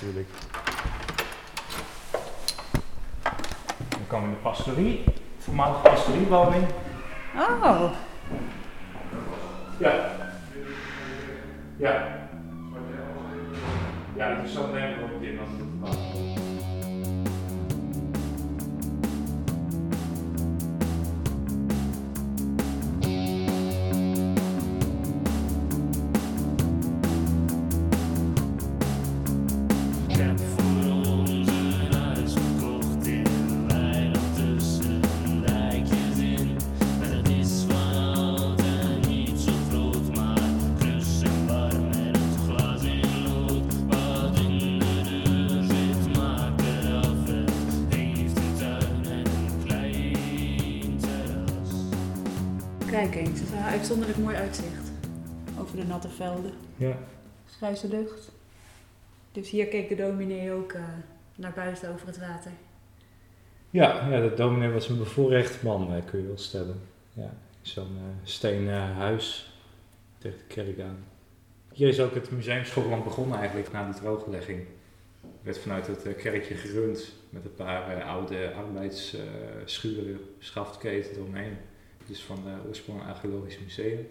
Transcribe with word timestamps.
Natuurlijk. 0.00 0.28
Dan 3.88 4.06
komen 4.06 4.28
we 4.28 4.34
in 4.34 4.42
de 4.42 4.48
pastorie, 4.48 5.04
voormalige 5.38 5.80
pastoriewoning. 5.80 6.64
Oh, 7.36 7.92
Ja. 9.78 9.92
Ja. 11.76 12.18
Ja, 14.16 14.34
dat 14.34 14.44
is 14.44 14.52
zo 14.52 14.72
denk 14.72 14.96
ik 14.96 15.02
ook 15.02 15.22
in 15.22 15.38
uitzonderlijk 53.70 54.18
mooi 54.18 54.36
uitzicht. 54.36 54.90
Over 55.58 55.76
de 55.76 55.84
natte 55.84 56.08
velden. 56.08 56.52
Ja. 56.76 56.96
Grijze 57.46 57.88
lucht. 57.88 58.32
Dus 59.32 59.50
hier 59.50 59.66
keek 59.66 59.88
de 59.88 59.94
dominee 59.94 60.52
ook 60.52 60.72
eh, 60.72 60.82
naar 61.36 61.52
buiten 61.52 61.92
over 61.92 62.06
het 62.06 62.18
water. 62.18 62.50
Ja, 63.70 64.08
ja, 64.08 64.20
de 64.20 64.34
dominee 64.34 64.70
was 64.70 64.88
een 64.88 64.98
bevoorrecht 64.98 65.62
man, 65.62 65.94
eh, 65.94 66.04
kun 66.04 66.20
je 66.20 66.26
wel 66.26 66.38
stellen. 66.38 66.80
Ja, 67.12 67.32
zo'n 67.62 67.96
eh, 67.96 68.26
stenen 68.28 68.94
huis 68.94 69.54
tegen 70.18 70.38
de 70.38 70.54
kerk 70.54 70.80
aan. 70.80 71.04
Hier 71.72 71.88
is 71.88 72.00
ook 72.00 72.14
het 72.14 72.30
Museum 72.30 72.64
Schotland 72.64 73.04
begonnen 73.04 73.38
eigenlijk 73.38 73.72
na 73.72 73.90
de 73.90 73.98
drooglegging. 73.98 74.66
Het 75.20 75.30
werd 75.42 75.58
vanuit 75.58 75.86
het 75.86 76.16
kerkje 76.16 76.54
gerund 76.54 77.12
met 77.30 77.44
een 77.44 77.54
paar 77.54 78.02
oude 78.02 78.52
arbeidsschuren, 78.52 80.20
schaftketen 80.38 81.12
eromheen. 81.12 81.56
Dus 82.06 82.22
van 82.22 82.38
de 82.44 82.68
oorsprong 82.68 83.02
Archeologisch 83.02 83.58
Museum. 83.58 84.06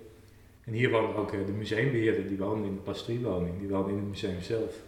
En 0.63 0.73
hier 0.73 0.89
woonde 0.89 1.15
ook 1.15 1.31
eh, 1.31 1.45
de 1.45 1.51
museumbeheerder, 1.51 2.27
die 2.27 2.37
woonde 2.37 2.67
in 2.67 2.73
de 2.73 2.81
pastoriewoning, 2.81 3.59
die 3.59 3.69
woonde 3.69 3.91
in 3.91 3.97
het 3.97 4.07
museum 4.07 4.41
zelf. 4.41 4.81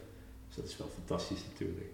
Dus 0.48 0.56
dat 0.56 0.66
is 0.66 0.78
wel 0.78 0.88
fantastisch 0.88 1.44
natuurlijk. 1.52 1.90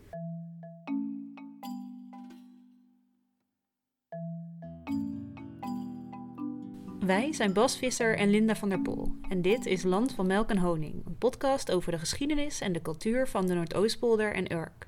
Wij 7.00 7.34
zijn 7.34 7.54
Bas 7.54 7.78
Visser 7.78 8.18
en 8.18 8.30
Linda 8.30 8.56
van 8.56 8.70
der 8.70 8.82
Pol. 8.82 9.12
En 9.30 9.42
dit 9.42 9.66
is 9.66 9.84
Land 9.84 10.12
van 10.12 10.28
Melk 10.28 10.50
en 10.50 10.58
Honing, 10.58 11.06
een 11.06 11.18
podcast 11.18 11.72
over 11.72 11.92
de 11.92 12.00
geschiedenis 12.00 12.62
en 12.62 12.74
de 12.74 12.82
cultuur 12.82 13.28
van 13.28 13.48
de 13.48 13.54
Noordoostpolder 13.54 14.34
en 14.34 14.54
Urk. 14.54 14.88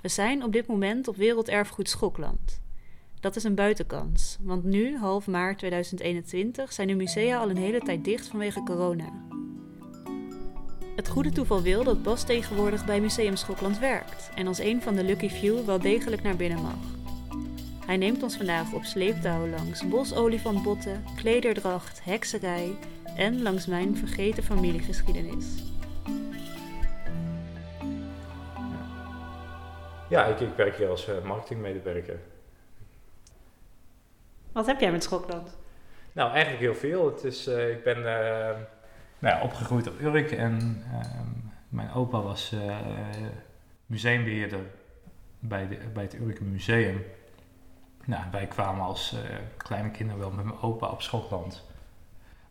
We 0.00 0.08
zijn 0.08 0.44
op 0.44 0.52
dit 0.52 0.66
moment 0.66 1.08
op 1.08 1.16
Werelderfgoed 1.16 1.88
Schokland. 1.88 2.60
Dat 3.20 3.36
is 3.36 3.44
een 3.44 3.54
buitenkans, 3.54 4.38
want 4.40 4.64
nu, 4.64 4.96
half 4.96 5.26
maart 5.26 5.58
2021, 5.58 6.72
zijn 6.72 6.88
de 6.88 6.94
musea 6.94 7.38
al 7.38 7.50
een 7.50 7.56
hele 7.56 7.80
tijd 7.80 8.04
dicht 8.04 8.28
vanwege 8.28 8.62
corona. 8.62 9.12
Het 10.96 11.08
goede 11.08 11.30
toeval 11.30 11.62
wil 11.62 11.84
dat 11.84 12.02
Bas 12.02 12.24
tegenwoordig 12.24 12.84
bij 12.84 13.00
Museum 13.00 13.36
Schokland 13.36 13.78
werkt 13.78 14.30
en 14.34 14.46
als 14.46 14.58
een 14.58 14.82
van 14.82 14.94
de 14.94 15.04
lucky 15.04 15.28
few 15.28 15.64
wel 15.64 15.78
degelijk 15.78 16.22
naar 16.22 16.36
binnen 16.36 16.62
mag. 16.62 16.78
Hij 17.86 17.96
neemt 17.96 18.22
ons 18.22 18.36
vandaag 18.36 18.72
op 18.72 18.84
sleeptouw 18.84 19.48
langs 19.48 19.88
bosolifantbotten, 19.88 21.04
klederdracht, 21.16 22.04
hekserij 22.04 22.76
en 23.16 23.42
langs 23.42 23.66
mijn 23.66 23.96
vergeten 23.96 24.42
familiegeschiedenis. 24.42 25.46
Ja, 30.08 30.24
ik, 30.24 30.40
ik 30.40 30.54
werk 30.56 30.76
hier 30.76 30.88
als 30.88 31.08
eh, 31.08 31.24
marketingmedewerker. 31.24 32.20
Wat 34.52 34.66
heb 34.66 34.80
jij 34.80 34.92
met 34.92 35.02
Schokland? 35.02 35.58
Nou, 36.12 36.30
eigenlijk 36.30 36.62
heel 36.62 36.74
veel. 36.74 37.06
Het 37.06 37.24
is, 37.24 37.46
eh, 37.46 37.70
ik 37.70 37.84
ben 37.84 37.96
eh, 37.96 38.56
nou 39.18 39.42
opgegroeid 39.42 39.88
op 39.88 40.00
Urk 40.00 40.30
en 40.30 40.84
ehm, 40.92 41.28
mijn 41.68 41.92
opa 41.92 42.20
was 42.20 42.52
eh, 42.52 42.76
museumbeheerder 43.86 44.60
bij, 45.38 45.68
de, 45.68 45.78
bij 45.92 46.02
het 46.02 46.14
Urk 46.14 46.40
Museum. 46.40 47.04
Nou, 48.04 48.24
wij 48.30 48.46
kwamen 48.46 48.84
als 48.84 49.16
kleine 49.56 49.90
kinderen 49.90 50.20
wel 50.20 50.30
met 50.30 50.44
mijn 50.44 50.60
opa 50.60 50.86
op 50.88 51.02
Schotland. 51.02 51.68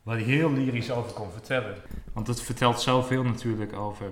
Waar 0.03 0.15
hij 0.15 0.25
heel 0.25 0.51
lyrisch 0.51 0.91
over 0.91 1.13
kon 1.13 1.31
vertellen. 1.31 1.75
Want 2.13 2.27
het 2.27 2.41
vertelt 2.41 2.81
zoveel 2.81 3.23
natuurlijk 3.23 3.73
over 3.73 4.11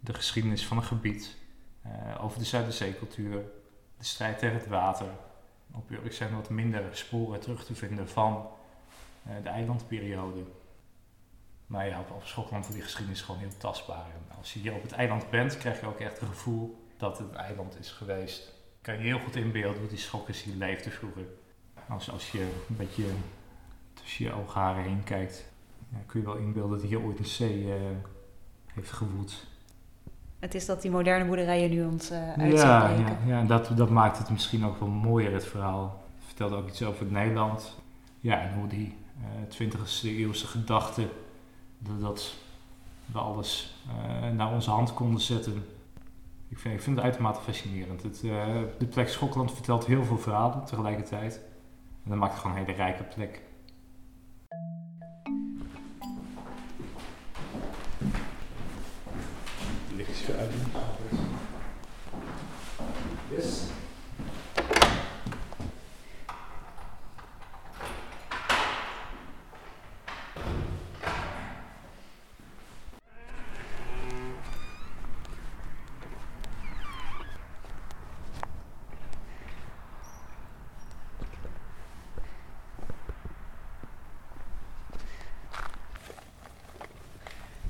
de 0.00 0.14
geschiedenis 0.14 0.66
van 0.66 0.76
een 0.76 0.82
gebied. 0.82 1.36
over 2.20 2.38
de 2.38 2.44
Zuiderzeecultuur, 2.44 3.42
de 3.98 4.04
strijd 4.04 4.38
tegen 4.38 4.56
het 4.56 4.66
water. 4.66 5.06
Op 5.76 5.90
Urk 5.90 6.12
zijn 6.12 6.34
wat 6.34 6.50
minder 6.50 6.84
sporen 6.90 7.40
terug 7.40 7.64
te 7.64 7.74
vinden 7.74 8.08
van 8.08 8.48
eh, 9.22 9.42
de 9.42 9.48
eilandperiode. 9.48 10.44
Maar 11.66 11.86
ja, 11.86 12.00
op, 12.00 12.10
op 12.10 12.24
Schotland 12.24 12.72
die 12.72 12.82
geschiedenis 12.82 13.22
gewoon 13.22 13.40
heel 13.40 13.56
tastbaar. 13.58 14.06
En 14.06 14.36
als 14.36 14.52
je 14.52 14.58
hier 14.60 14.74
op 14.74 14.82
het 14.82 14.92
eiland 14.92 15.30
bent, 15.30 15.58
krijg 15.58 15.80
je 15.80 15.86
ook 15.86 16.00
echt 16.00 16.20
het 16.20 16.28
gevoel 16.28 16.86
dat 16.96 17.18
het 17.18 17.28
een 17.28 17.36
eiland 17.36 17.78
is 17.78 17.90
geweest. 17.90 18.52
Kan 18.80 18.94
je 18.94 19.00
heel 19.00 19.18
goed 19.18 19.36
inbeelden 19.36 19.78
hoe 19.78 19.88
die 19.88 19.98
schokkers 19.98 20.42
hier 20.42 20.54
leefden 20.54 20.92
vroeger. 20.92 21.24
Als, 21.88 22.10
als 22.10 22.30
je 22.30 22.40
een 22.68 22.76
beetje 22.76 23.04
tussen 23.94 24.24
je 24.24 24.32
oogharen 24.32 24.82
heen 24.82 25.04
kijkt, 25.04 25.44
kun 26.06 26.20
je 26.20 26.26
wel 26.26 26.36
inbeelden 26.36 26.78
dat 26.78 26.88
hier 26.88 27.02
ooit 27.02 27.18
een 27.18 27.26
zee 27.26 27.72
eh, 27.72 27.80
heeft 28.66 28.92
gewoed. 28.92 29.46
Het 30.38 30.54
is 30.54 30.66
dat 30.66 30.82
die 30.82 30.90
moderne 30.90 31.24
boerderijen 31.24 31.70
nu 31.70 31.84
ons 31.84 32.12
uh, 32.12 32.32
uit 32.32 32.52
Ja, 32.52 32.90
ja, 32.90 33.18
ja 33.26 33.42
dat, 33.42 33.70
dat 33.76 33.90
maakt 33.90 34.18
het 34.18 34.30
misschien 34.30 34.64
ook 34.64 34.78
wel 34.78 34.88
mooier, 34.88 35.32
het 35.32 35.46
verhaal. 35.46 36.04
Het 36.14 36.24
vertelt 36.26 36.52
ook 36.52 36.68
iets 36.68 36.82
over 36.82 37.06
Nederland. 37.06 37.76
Ja, 38.20 38.40
en 38.40 38.54
hoe 38.54 38.66
die 38.66 38.94
eh 39.20 39.68
20e 39.68 40.02
eeuwse 40.02 40.46
gedachte, 40.46 41.08
dat, 41.78 42.00
dat 42.00 42.34
we 43.06 43.18
alles 43.18 43.74
eh, 43.88 44.30
naar 44.30 44.52
onze 44.52 44.70
hand 44.70 44.94
konden 44.94 45.20
zetten. 45.20 45.64
Ik 46.48 46.58
vind, 46.58 46.74
ik 46.74 46.82
vind 46.82 46.96
het 46.96 47.04
uitermate 47.04 47.40
fascinerend. 47.40 48.02
Het, 48.02 48.20
de 48.78 48.86
plek 48.90 49.08
Schokland 49.08 49.52
vertelt 49.52 49.86
heel 49.86 50.04
veel 50.04 50.18
verhalen 50.18 50.64
tegelijkertijd. 50.64 51.40
En 52.04 52.10
dat 52.10 52.18
maakt 52.18 52.32
het 52.32 52.40
gewoon 52.40 52.56
een 52.56 52.64
hele 52.64 52.76
rijke 52.76 53.02
plek. 53.02 53.42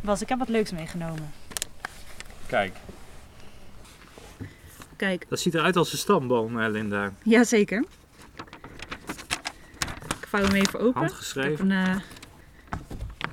Bas, 0.00 0.20
ik 0.20 0.28
heb 0.28 0.38
wat 0.38 0.48
leuks 0.48 0.70
meegenomen. 0.70 1.45
Kijk, 2.46 2.72
Kijk, 4.96 5.26
dat 5.28 5.40
ziet 5.40 5.54
eruit 5.54 5.76
als 5.76 5.92
een 5.92 5.98
stamboom, 5.98 6.60
eh, 6.60 6.70
Linda. 6.70 7.12
jazeker. 7.22 7.84
Ik 10.20 10.26
vouw 10.28 10.42
hem 10.42 10.52
even 10.54 10.80
open. 10.80 10.88
Ik 10.88 10.94
heb, 10.94 10.94
Handgeschreven. 10.94 11.70
een, 11.70 11.86
eh, 11.86 11.96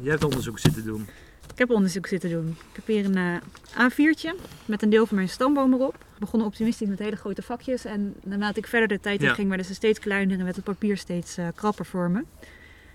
Jij 0.01 0.11
hebt 0.11 0.23
onderzoek 0.23 0.59
zitten 0.59 0.83
doen. 0.85 1.07
ik 1.51 1.57
heb 1.57 1.69
onderzoek 1.71 2.07
zitten 2.07 2.29
doen. 2.29 2.47
Ik 2.49 2.75
heb 2.75 2.87
hier 2.87 3.05
een 3.05 3.41
eh, 3.75 3.85
A4'tje 3.89 4.35
met 4.65 4.81
een 4.81 4.89
deel 4.89 5.05
van 5.05 5.15
mijn 5.15 5.29
stamboom 5.29 5.73
erop. 5.73 5.93
Ik 5.95 6.19
begon 6.19 6.43
optimistisch 6.43 6.87
met 6.87 6.99
hele 6.99 7.15
grote 7.15 7.41
vakjes. 7.41 7.85
En 7.85 8.15
naarmate 8.23 8.59
ik 8.59 8.67
verder 8.67 8.87
de 8.87 8.99
tijd 8.99 9.21
in 9.21 9.27
Ja. 9.27 9.33
ging, 9.33 9.47
werden 9.47 9.65
ze 9.65 9.73
steeds 9.73 9.99
kleiner 9.99 10.37
en 10.37 10.43
werd 10.43 10.55
het 10.55 10.65
papier 10.65 10.97
steeds 10.97 11.37
eh, 11.37 11.47
krapper 11.55 11.85
voor 11.85 12.09
me. 12.09 12.23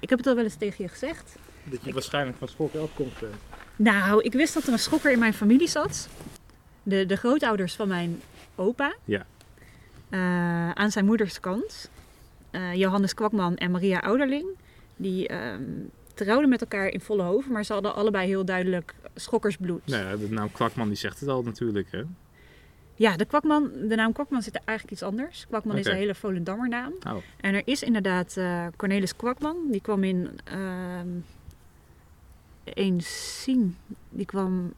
Ik 0.01 0.09
heb 0.09 0.19
het 0.19 0.27
al 0.27 0.35
wel 0.35 0.45
eens 0.45 0.57
tegen 0.57 0.85
je 0.85 0.91
gezegd. 0.91 1.37
Dat 1.65 1.85
je 1.85 1.93
waarschijnlijk 1.93 2.39
van 2.39 2.49
school 2.49 2.71
afkomt. 2.83 3.13
Nou, 3.79 4.23
ik 4.23 4.33
wist 4.33 4.55
dat 4.55 4.67
er 4.67 4.73
een 4.73 4.79
schokker 4.79 5.13
in 5.13 5.19
mijn 5.19 5.35
familie 5.35 5.69
zat. 5.69 6.09
De, 6.83 7.07
de 7.07 7.17
grootouders 7.17 7.75
van 7.75 7.89
mijn 7.89 8.21
opa. 8.55 8.95
Ja. 9.05 9.27
Eh, 10.09 10.71
aan 10.71 10.91
zijn 10.91 11.05
moeders 11.05 11.41
kant. 11.41 11.91
Eh, 12.51 12.75
Johannes 12.75 13.15
Kwakman 13.15 13.57
en 13.57 13.71
Maria 13.71 13.99
Ouderling. 13.99 14.47
Die 14.97 15.29
ehm, 15.29 15.63
trouwden 16.15 16.49
met 16.49 16.61
elkaar 16.61 16.89
in 16.89 17.01
volle 17.01 17.23
hoven, 17.23 17.53
maar 17.53 17.65
ze 17.65 17.73
hadden 17.73 17.95
allebei 17.95 18.27
heel 18.27 18.45
duidelijk 18.45 18.95
schokkersbloed. 19.15 19.87
Nou 19.87 20.05
ja, 20.05 20.17
de 20.17 20.31
naam 20.31 20.53
Kwakman 20.53 20.89
die 20.89 20.97
zegt 20.97 21.21
het 21.21 21.29
al 21.29 21.43
natuurlijk, 21.43 21.89
hè? 21.91 22.03
Ja, 22.95 23.17
de 23.17 23.25
Kwakman, 23.25 23.71
de 23.89 23.95
naam 23.95 24.13
Kwakman 24.13 24.43
zit 24.43 24.55
er 24.55 24.61
eigenlijk 24.65 25.01
iets 25.01 25.09
anders. 25.09 25.47
Kwakman 25.49 25.77
is 25.77 25.87
een 25.87 25.97
hele 25.97 26.15
Volendammer 26.15 26.69
naam. 26.69 26.93
Oh, 27.07 27.17
En 27.41 27.55
er 27.55 27.63
is 27.65 27.83
inderdaad 27.83 28.37
eh, 28.37 28.67
Cornelis 28.77 29.17
Kwakman, 29.17 29.57
die 29.71 29.81
kwam 29.81 30.05
in 30.05 30.41
ehm 32.75 32.87
een 32.87 33.01
zien. 33.45 33.77
Die 34.09 34.27
kwam 34.27 34.73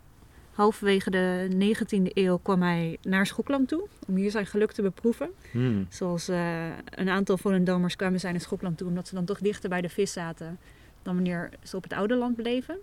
halverwege 0.50 1.10
de 1.10 1.48
19e 1.52 2.12
eeuw 2.14 2.38
kwam 2.38 2.62
hij 2.62 2.98
naar 3.02 3.26
Schokland 3.26 3.68
toe 3.68 3.86
om 4.06 4.16
hier 4.16 4.30
zijn 4.30 4.46
geluk 4.46 4.72
te 4.72 4.82
beproeven. 4.82 5.30
hmm. 5.50 5.86
Zoals 5.88 6.28
eh, 6.28 6.66
een 6.90 7.08
aantal 7.08 7.38
Volendammers 7.38 7.96
kwamen 7.96 8.20
zij 8.20 8.30
naar 8.30 8.40
Schokland 8.40 8.78
toe 8.78 8.88
omdat 8.88 9.08
ze 9.08 9.14
dan 9.14 9.24
toch 9.24 9.38
dichter 9.38 9.68
bij 9.68 9.80
de 9.80 9.88
vis 9.88 10.12
zaten 10.12 10.58
dan 11.02 11.14
wanneer 11.14 11.50
ze 11.62 11.76
op 11.76 11.82
het 11.82 11.92
oude 11.92 12.16
land 12.16 12.36
bleven. 12.36 12.78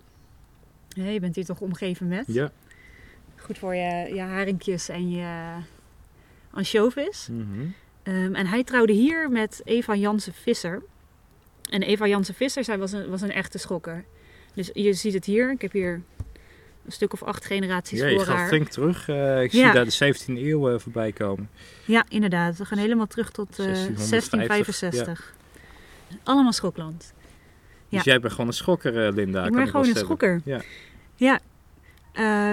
Hé, 0.88 1.08
je 1.08 1.20
bent 1.20 1.34
hier 1.34 1.44
toch 1.44 1.60
omgeven 1.60 2.08
met. 2.08 2.24
Ja. 2.26 2.50
Goed 3.36 3.58
voor 3.58 3.74
je, 3.74 4.14
je 4.14 4.20
haringjes 4.20 4.88
en 4.88 5.10
je 5.10 5.54
ansjovis. 6.50 7.28
Mhm. 7.30 7.66
Ehm, 8.02 8.34
en 8.34 8.46
hij 8.46 8.64
trouwde 8.64 8.92
hier 8.92 9.30
met 9.30 9.60
Eva 9.64 9.94
Jansen 9.94 10.32
Visser. 10.32 10.82
En 11.70 11.82
Eva 11.82 12.06
Jansen 12.06 12.34
Visser, 12.34 12.64
zij 12.64 12.78
was 12.78 12.92
een, 12.92 13.10
was 13.10 13.20
een 13.20 13.32
echte 13.32 13.58
schokker. 13.58 14.04
Dus 14.58 14.70
je 14.72 14.92
ziet 14.92 15.14
het 15.14 15.24
hier. 15.24 15.50
Ik 15.50 15.60
heb 15.62 15.72
hier 15.72 16.00
een 16.84 16.92
stuk 16.92 17.12
of 17.12 17.22
acht 17.22 17.44
generaties 17.44 18.00
Ja, 18.00 18.06
je 18.06 18.14
voor 18.16 18.24
gaat 18.24 18.36
haar. 18.36 18.48
flink 18.48 18.68
terug. 18.68 19.08
Eh, 19.08 19.42
ik 19.42 19.52
Ja. 19.52 19.64
zie 19.64 19.72
daar 19.72 19.84
de 19.84 19.90
17e 19.90 20.46
eeuw 20.46 20.70
eh, 20.70 20.78
voorbij 20.78 21.12
komen. 21.12 21.50
Ja, 21.84 22.04
inderdaad. 22.08 22.56
We 22.56 22.64
gaan 22.64 22.78
helemaal 22.78 23.06
terug 23.06 23.30
tot 23.30 23.48
eh, 23.58 23.64
1650, 23.64 24.78
1665. 24.78 25.34
Allemaal 26.22 26.52
Schokland. 26.52 27.12
Dus 27.88 28.04
jij 28.04 28.20
bent 28.20 28.32
gewoon 28.32 28.46
een 28.46 28.52
schokker, 28.52 29.06
eh, 29.06 29.12
Linda. 29.14 29.44
ik 29.46 29.52
ben 29.52 29.68
gewoon 29.68 29.88
een 29.88 29.96
schokker. 29.96 30.40
Ja. 30.44 30.60
Ja. 31.14 31.40
Eh, 32.12 32.50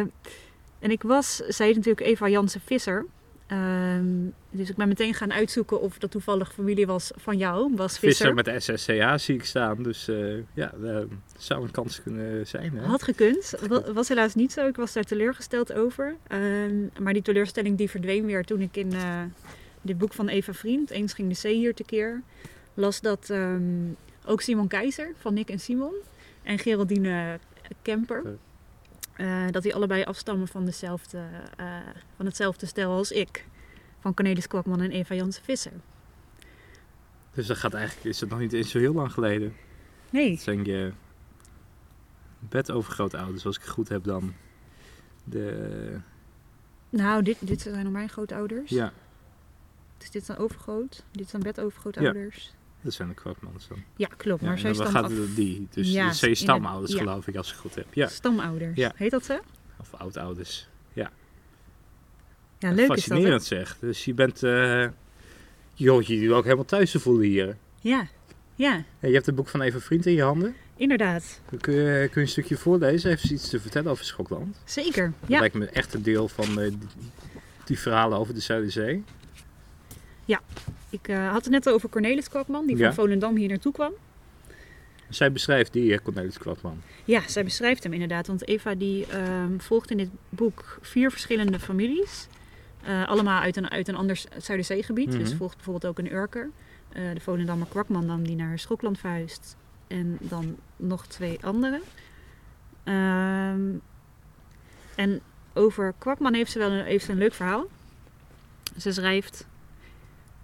en 0.80 0.92
ik 0.92 1.02
was, 1.02 1.36
zij 1.36 1.68
natuurlijk 1.68 2.00
Eva 2.08 2.30
Jansen 2.30 2.62
Visser. 2.66 3.06
Ehm, 3.48 4.06
dus 4.50 4.70
ik 4.70 4.76
ben 4.76 4.88
meteen 4.88 5.14
gaan 5.14 5.34
uitzoeken 5.34 5.82
of 5.82 5.98
dat 5.98 6.12
toevallig 6.12 6.54
familie 6.54 6.86
was 6.88 7.12
van 7.16 7.38
jou, 7.38 7.76
was 7.76 8.00
Visser. 8.00 8.34
Visser 8.34 8.54
met 8.54 8.64
SSCH 8.64 9.14
zie 9.26 9.36
ik 9.36 9.44
staan. 9.46 9.84
Dus 9.84 10.08
eh, 10.08 10.38
ja, 10.54 10.72
dat 10.82 11.06
zou 11.38 11.64
een 11.64 11.72
kans 11.72 12.02
kunnen 12.02 12.48
zijn. 12.48 12.78
Hè? 12.78 12.86
Had 12.86 13.04
gekund. 13.04 13.54
Wa- 13.68 13.94
Was 13.94 14.08
helaas 14.08 14.36
niet 14.36 14.52
zo. 14.52 14.68
Ik 14.68 14.76
was 14.76 14.94
daar 14.94 15.04
teleurgesteld 15.04 15.74
over. 15.74 16.16
Ehm, 16.28 16.74
maar 17.00 17.14
die 17.14 17.22
teleurstelling 17.22 17.78
die 17.78 17.90
verdween 17.90 18.26
weer 18.26 18.44
toen 18.44 18.62
ik 18.62 18.76
in 18.78 18.94
eh, 18.94 19.22
dit 19.82 19.98
boek 19.98 20.14
van 20.14 20.28
Eva 20.28 20.54
Vriend, 20.54 20.90
Eens 20.90 21.14
ging 21.14 21.30
de 21.30 21.36
zee 21.36 21.56
hier 21.56 21.74
tekeer, 21.74 22.22
las 22.74 23.02
dat 23.02 23.34
ook 24.26 24.42
Simon 24.42 24.68
Keizer 24.68 25.12
van 25.18 25.34
Nick 25.34 25.50
en 25.50 25.60
Simon 25.60 25.94
en 26.44 26.60
Geraldine 26.60 27.40
Kemper, 27.82 28.24
Eh, 29.16 29.46
dat 29.52 29.64
die 29.64 29.76
allebei 29.76 30.04
afstammen 30.04 30.48
van, 30.48 30.66
dezelfde, 30.66 31.24
eh, 31.58 31.78
van 32.16 32.26
hetzelfde 32.26 32.66
stel 32.66 32.92
als 32.92 33.12
ik. 33.12 33.46
Van 34.00 34.14
Cornelis 34.14 34.48
Kwakman 34.48 34.82
en 34.82 34.92
Eva 34.92 35.16
Jansen 35.16 35.44
Visser. 35.44 35.72
Dus 37.34 37.48
dat 37.48 37.58
gaat 37.58 37.74
eigenlijk, 37.74 38.06
is 38.08 38.20
het 38.20 38.30
nog 38.30 38.40
niet 38.40 38.54
eens 38.54 38.70
zo 38.72 38.80
heel 38.80 38.94
lang 38.94 39.12
geleden. 39.12 39.54
Nee, 40.10 40.30
Dat 40.30 40.40
zijn 40.40 40.64
je 40.66 40.92
bedovergrootouders, 42.40 43.46
als 43.46 43.56
ik 43.56 43.62
het 43.62 43.72
goed 43.72 43.90
heb 43.90 44.04
dan. 44.04 44.34
De, 45.24 46.00
nou, 46.90 47.24
dit, 47.24 47.48
dit 47.48 47.62
zijn 47.62 47.84
nog 47.84 47.94
mijn 47.94 48.10
grootouders. 48.10 48.70
ja, 48.70 48.94
Dus 49.98 50.12
dit 50.12 50.26
zijn 50.26 50.38
overgroot. 50.38 51.04
Dit 51.12 51.30
zijn 51.30 51.42
bedovergrootouders. 51.42 52.54
Dat 52.86 52.94
zijn 52.94 53.08
de 53.08 53.14
kwakmans 53.14 53.68
dan. 53.68 53.84
Ja, 53.96 54.08
klopt. 54.18 54.40
Ja, 54.42 54.46
Maar 54.48 54.56
en 54.56 54.62
zij 54.62 54.74
stamt 54.74 54.90
gaat 54.90 55.04
af. 55.04 55.12
die. 55.36 55.68
Dus 55.72 55.92
Ja, 55.92 56.12
de 56.20 56.36
stamouders 56.36 56.92
ja. 56.94 56.98
geloof 57.00 57.28
ik, 57.28 57.36
als 57.36 57.48
ik 57.48 57.54
het 57.54 57.62
goed 57.62 57.76
heb. 57.76 57.94
Ja, 57.94 58.08
Stamouders. 58.08 58.76
Ja. 58.78 58.92
Heet 58.96 59.12
dat 59.12 59.26
zo? 59.26 59.40
of 59.80 59.94
oudouders. 59.94 60.68
Ja, 62.60 62.72
leuk 62.72 62.80
is 62.80 62.88
dat. 62.88 62.98
Fascinerend 62.98 63.44
zeg. 63.44 63.78
Dus 63.80 64.06
je 64.06 64.14
bent, 64.14 64.40
je 65.74 65.90
hoort 65.90 66.08
je 66.08 66.34
ook 66.34 66.44
helemaal 66.44 66.66
thuis 66.66 66.92
te 66.92 67.00
voelen 67.00 67.28
hier. 67.28 67.58
Ja, 67.82 68.08
ja, 68.56 68.74
Ja, 69.00 69.08
je 69.08 69.14
hebt 69.14 69.26
het 69.26 69.36
boek 69.36 69.48
van 69.48 69.62
Eva 69.62 69.80
Vriend 69.80 70.06
in 70.06 70.14
je 70.14 70.22
handen. 70.22 70.56
inderdaad. 70.78 71.42
Kun 71.62 71.74
je, 71.74 71.82
kun 72.04 72.10
je 72.14 72.20
een 72.22 72.28
stukje 72.28 72.58
voorlezen? 72.58 73.10
Heeft 73.10 73.22
ze 73.28 73.34
iets 73.34 73.50
te 73.50 73.60
vertellen 73.60 73.92
over 73.92 74.06
Schokland? 74.06 74.58
Zeker. 74.66 75.14
Dat 75.20 75.30
Ja, 75.30 75.40
lijkt 75.40 75.56
me 75.56 75.66
echt 75.66 75.94
een 75.94 76.02
deel 76.04 76.28
van 76.28 76.60
eh, 76.60 76.70
die, 76.70 76.78
die 77.66 77.80
verhalen 77.80 78.18
over 78.18 78.34
de 78.34 78.40
Zuiderzee. 78.40 79.04
Ik 80.90 81.08
eh, 81.08 81.32
had 81.32 81.44
het 81.44 81.52
net 81.54 81.70
over 81.70 81.90
Cornelis 81.90 82.30
Kwakman, 82.30 82.66
die 82.66 82.78
Ja. 82.78 82.86
van 82.86 82.94
Volendam 82.94 83.36
hier 83.36 83.48
naartoe 83.50 83.72
kwam. 83.72 83.92
Zij 85.10 85.32
beschrijft 85.32 85.74
die 85.74 85.94
eh, 85.94 86.00
Cornelis 86.04 86.38
Kwakman. 86.38 86.82
Ja, 87.06 87.22
zij 87.28 87.44
beschrijft 87.44 87.84
hem 87.84 87.94
inderdaad. 87.94 88.28
Want 88.28 88.48
Eva 88.48 88.76
die 88.76 89.06
ehm, 89.06 89.58
volgt 89.58 89.92
in 89.92 89.98
dit 89.98 90.10
boek 90.30 90.78
vier 90.82 91.12
verschillende 91.12 91.60
families. 91.60 92.28
Eh, 92.84 93.08
allemaal 93.08 93.42
uit 93.42 93.56
een, 93.58 93.70
uit 93.70 93.88
een 93.88 93.96
ander 93.96 94.22
Zuiderzeegebied. 94.38 95.12
Dus 95.12 95.28
Mhm. 95.30 95.38
volgt 95.38 95.56
bijvoorbeeld 95.56 95.86
ook 95.86 96.00
een 96.06 96.14
Urker. 96.14 96.50
de 97.14 97.20
Volendammer 97.20 97.68
Kwakman 97.68 98.08
dan 98.08 98.24
die 98.24 98.36
naar 98.36 98.60
Schokland 98.60 99.00
verhuist. 99.00 99.56
En 99.88 100.18
dan 100.20 100.56
nog 100.76 101.08
twee 101.08 101.38
andere. 101.42 101.82
Ehm, 102.84 103.62
en 104.96 105.20
over 105.54 105.94
Kwakman 105.98 106.34
heeft 106.34 106.52
ze 106.52 106.60
wel 106.60 106.72
een, 106.72 106.86
heeft 106.86 107.06
ze 107.06 107.12
een 107.12 107.18
leuk 107.18 107.34
verhaal. 107.34 107.68
Ze 108.78 108.92
schrijft... 108.92 109.48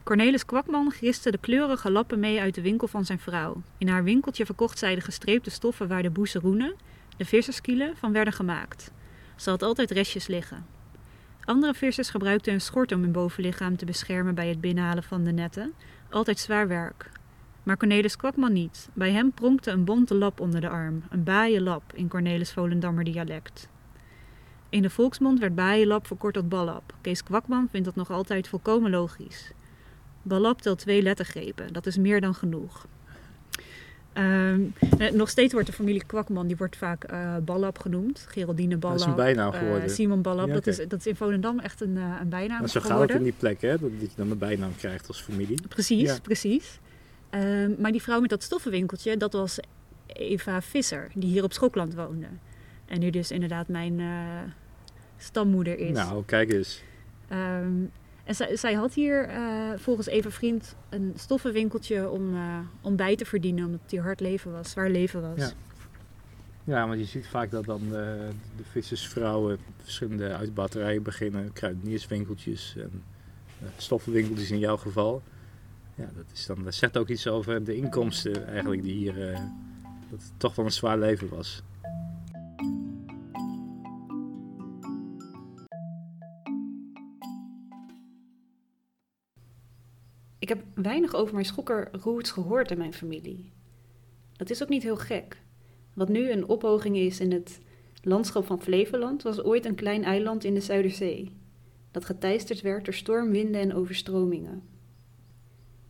Cornelis 0.04 0.46
Kwakman 0.46 0.92
griste 0.92 1.32
de 1.32 1.38
kleurige 1.38 1.92
lappen 1.92 2.20
mee 2.20 2.42
uit 2.42 2.56
de 2.56 2.62
winkel 2.62 2.88
van 2.88 3.06
zijn 3.06 3.20
vrouw. 3.20 3.62
In 3.78 3.88
haar 3.88 4.04
winkeltje 4.04 4.46
verkocht 4.46 4.78
zij 4.78 4.96
de 4.96 5.02
gestreepte 5.02 5.50
stoffen 5.50 5.88
waar 5.88 6.02
de 6.02 6.10
boezeroenen, 6.10 6.76
de 7.18 7.26
visserskielen, 7.26 7.98
van 7.98 8.12
werden 8.12 8.34
gemaakt. 8.34 8.92
Ze 9.36 9.50
had 9.50 9.64
altijd 9.64 9.92
restjes 9.92 10.28
liggen. 10.28 10.66
Andere 11.44 11.74
vissers 11.74 12.10
gebruikten 12.10 12.54
een 12.54 12.62
schort 12.62 12.92
om 12.92 13.02
hun 13.02 13.12
bovenlichaam 13.12 13.78
te 13.78 13.86
beschermen 13.86 14.36
bij 14.36 14.48
het 14.48 14.62
binnenhalen 14.62 15.04
van 15.04 15.24
de 15.24 15.32
netten. 15.32 15.74
Altijd 16.10 16.40
zwaar 16.40 16.68
werk. 16.68 17.12
Maar 17.64 17.78
Cornelis 17.78 18.16
Kwakman 18.16 18.54
niet. 18.54 18.90
Bij 18.94 19.12
hem 19.12 19.32
pronkte 19.32 19.72
een 19.72 19.84
bonte 19.84 20.16
lap 20.16 20.40
onder 20.40 20.62
de 20.62 20.70
arm, 20.70 21.04
een 21.10 21.24
baaienlap 21.24 21.84
in 21.94 22.08
Cornelis 22.08 22.52
Volendammer 22.52 23.04
dialect. 23.04 23.68
In 24.70 24.82
de 24.82 24.90
volksmond 24.90 25.40
werd 25.40 25.56
baaienlap 25.56 26.08
verkort 26.08 26.34
tot 26.34 26.50
ballap. 26.50 26.94
Kees 27.02 27.24
Kwakman 27.24 27.68
vindt 27.70 27.86
dat 27.86 27.96
nog 27.96 28.12
altijd 28.12 28.48
volkomen 28.48 28.92
logisch. 28.92 29.52
Ballap 30.22 30.62
telt 30.62 30.80
twee 30.80 31.02
lettergrepen, 31.02 31.74
dat 31.74 31.86
is 31.86 31.98
meer 31.98 32.22
dan 32.22 32.34
genoeg. 32.34 32.88
Ehm, 34.14 34.62
eh, 34.98 35.12
nog 35.12 35.30
steeds 35.30 35.54
wordt 35.54 35.68
de 35.68 35.74
familie 35.74 36.04
Kwakman 36.06 36.48
die 36.48 36.58
wordt 36.58 36.76
vaak 36.76 37.06
Ballap 37.46 37.80
genoemd. 37.80 38.26
Geraldine 38.30 38.78
Ballap. 38.78 38.98
Dat 38.98 39.08
is 39.08 39.14
een 39.14 39.24
bijnaam 39.24 39.54
eh, 39.54 39.60
geworden. 39.60 39.90
Simon 39.90 40.22
Ballap. 40.22 40.48
Ja, 40.48 40.54
dat, 40.54 40.68
is, 40.68 40.78
dat 40.78 41.00
is 41.00 41.08
in 41.08 41.16
Volendam 41.16 41.60
echt 41.60 41.82
een, 41.82 41.98
eh, 41.98 42.16
een 42.22 42.30
bijnaam 42.30 42.60
Maar 42.60 42.70
zo 42.70 42.80
gaat 42.80 42.90
het 42.90 42.92
geworden. 42.92 43.16
in 43.18 43.24
die 43.24 43.34
plek, 43.38 43.62
hè? 43.62 43.78
Dat, 43.80 43.90
je 44.00 44.08
dan 44.16 44.32
een 44.32 44.38
bijnaam 44.38 44.76
krijgt 44.78 45.08
als 45.08 45.22
familie. 45.22 45.62
Precies, 45.68 46.10
Ja. 46.10 46.20
precies. 46.22 46.80
Ehm, 47.30 47.72
maar 47.78 47.92
die 47.92 48.02
vrouw 48.02 48.20
met 48.20 48.30
dat 48.30 48.44
stoffenwinkeltje, 48.44 49.18
dat 49.18 49.34
was 49.34 49.60
Eva 50.08 50.62
Visser, 50.62 51.08
die 51.14 51.30
hier 51.30 51.44
op 51.44 51.54
Schokland 51.54 51.96
woonde. 51.96 52.28
En 52.86 53.00
nu 53.00 53.10
dus 53.10 53.32
inderdaad 53.32 53.68
mijn 53.68 54.02
stammoeder 55.18 55.78
is. 55.80 55.92
Nou, 55.92 56.24
kijk 56.26 56.52
eens. 56.54 56.84
Ehm, 57.28 57.72
en 58.24 58.36
zij, 58.36 58.56
zij 58.56 58.74
had 58.74 58.94
hier 58.94 59.28
eh, 59.28 59.72
volgens 59.76 60.08
Eva 60.08 60.30
Vriend 60.30 60.76
een 60.90 61.14
stoffenwinkeltje 61.16 62.10
om, 62.10 62.36
eh, 62.36 62.60
om 62.82 62.96
bij 62.96 63.16
te 63.16 63.26
verdienen, 63.26 63.66
omdat 63.66 63.80
hier 63.90 64.02
hard 64.02 64.20
leven 64.20 64.52
was, 64.52 64.70
zwaar 64.70 64.90
leven 64.90 65.22
was. 65.22 65.40
Ja. 65.40 65.52
Ja, 66.64 66.88
want 66.88 67.00
je 67.00 67.06
ziet 67.06 67.28
vaak 67.28 67.52
dat 67.52 67.66
dan 67.66 67.82
eh, 67.84 67.92
de 68.58 68.64
vissersvrouwen 68.72 69.58
verschillende 69.82 70.36
uitbatterijen 70.36 71.04
beginnen. 71.04 71.54
Kruidenierswinkeltjes 71.54 72.76
en 72.78 73.04
stoffenwinkeltjes 73.78 74.52
in 74.52 74.60
jouw 74.60 74.78
geval. 74.78 75.22
Ja, 75.96 76.10
dat, 76.16 76.26
is 76.34 76.46
dan, 76.46 76.64
dat 76.64 76.76
zegt 76.76 76.98
ook 76.98 77.08
iets 77.08 77.28
over 77.28 77.64
de 77.64 77.76
inkomsten 77.76 78.48
eigenlijk 78.48 78.84
die 78.84 78.94
hier... 78.94 79.14
dat 80.10 80.22
het 80.22 80.32
toch 80.38 80.56
wel 80.56 80.66
een 80.66 80.72
zwaar 80.72 80.98
leven 80.98 81.30
was. 81.30 81.64
Weinig 90.82 91.14
over 91.14 91.34
mijn 91.34 91.46
schokkerroots 91.46 92.32
gehoord 92.32 92.72
in 92.72 92.78
mijn 92.78 92.94
familie. 92.94 93.52
Dat 94.34 94.50
is 94.50 94.64
ook 94.64 94.70
niet 94.70 94.84
heel 94.84 94.98
gek. 94.98 95.42
Wat 95.94 96.10
nu 96.10 96.32
een 96.32 96.48
ophoging 96.48 96.98
is 96.98 97.20
in 97.20 97.32
het 97.32 97.60
landschap 98.02 98.46
van 98.46 98.62
Flevoland, 98.62 99.22
was 99.24 99.44
ooit 99.44 99.66
een 99.66 99.76
klein 99.76 100.04
eiland 100.04 100.44
in 100.44 100.54
de 100.54 100.60
Zuiderzee, 100.60 101.32
dat 101.92 102.06
geteisterd 102.06 102.62
werd 102.62 102.86
door 102.86 102.94
stormwinden 102.94 103.62
en 103.62 103.74
overstromingen. 103.74 104.64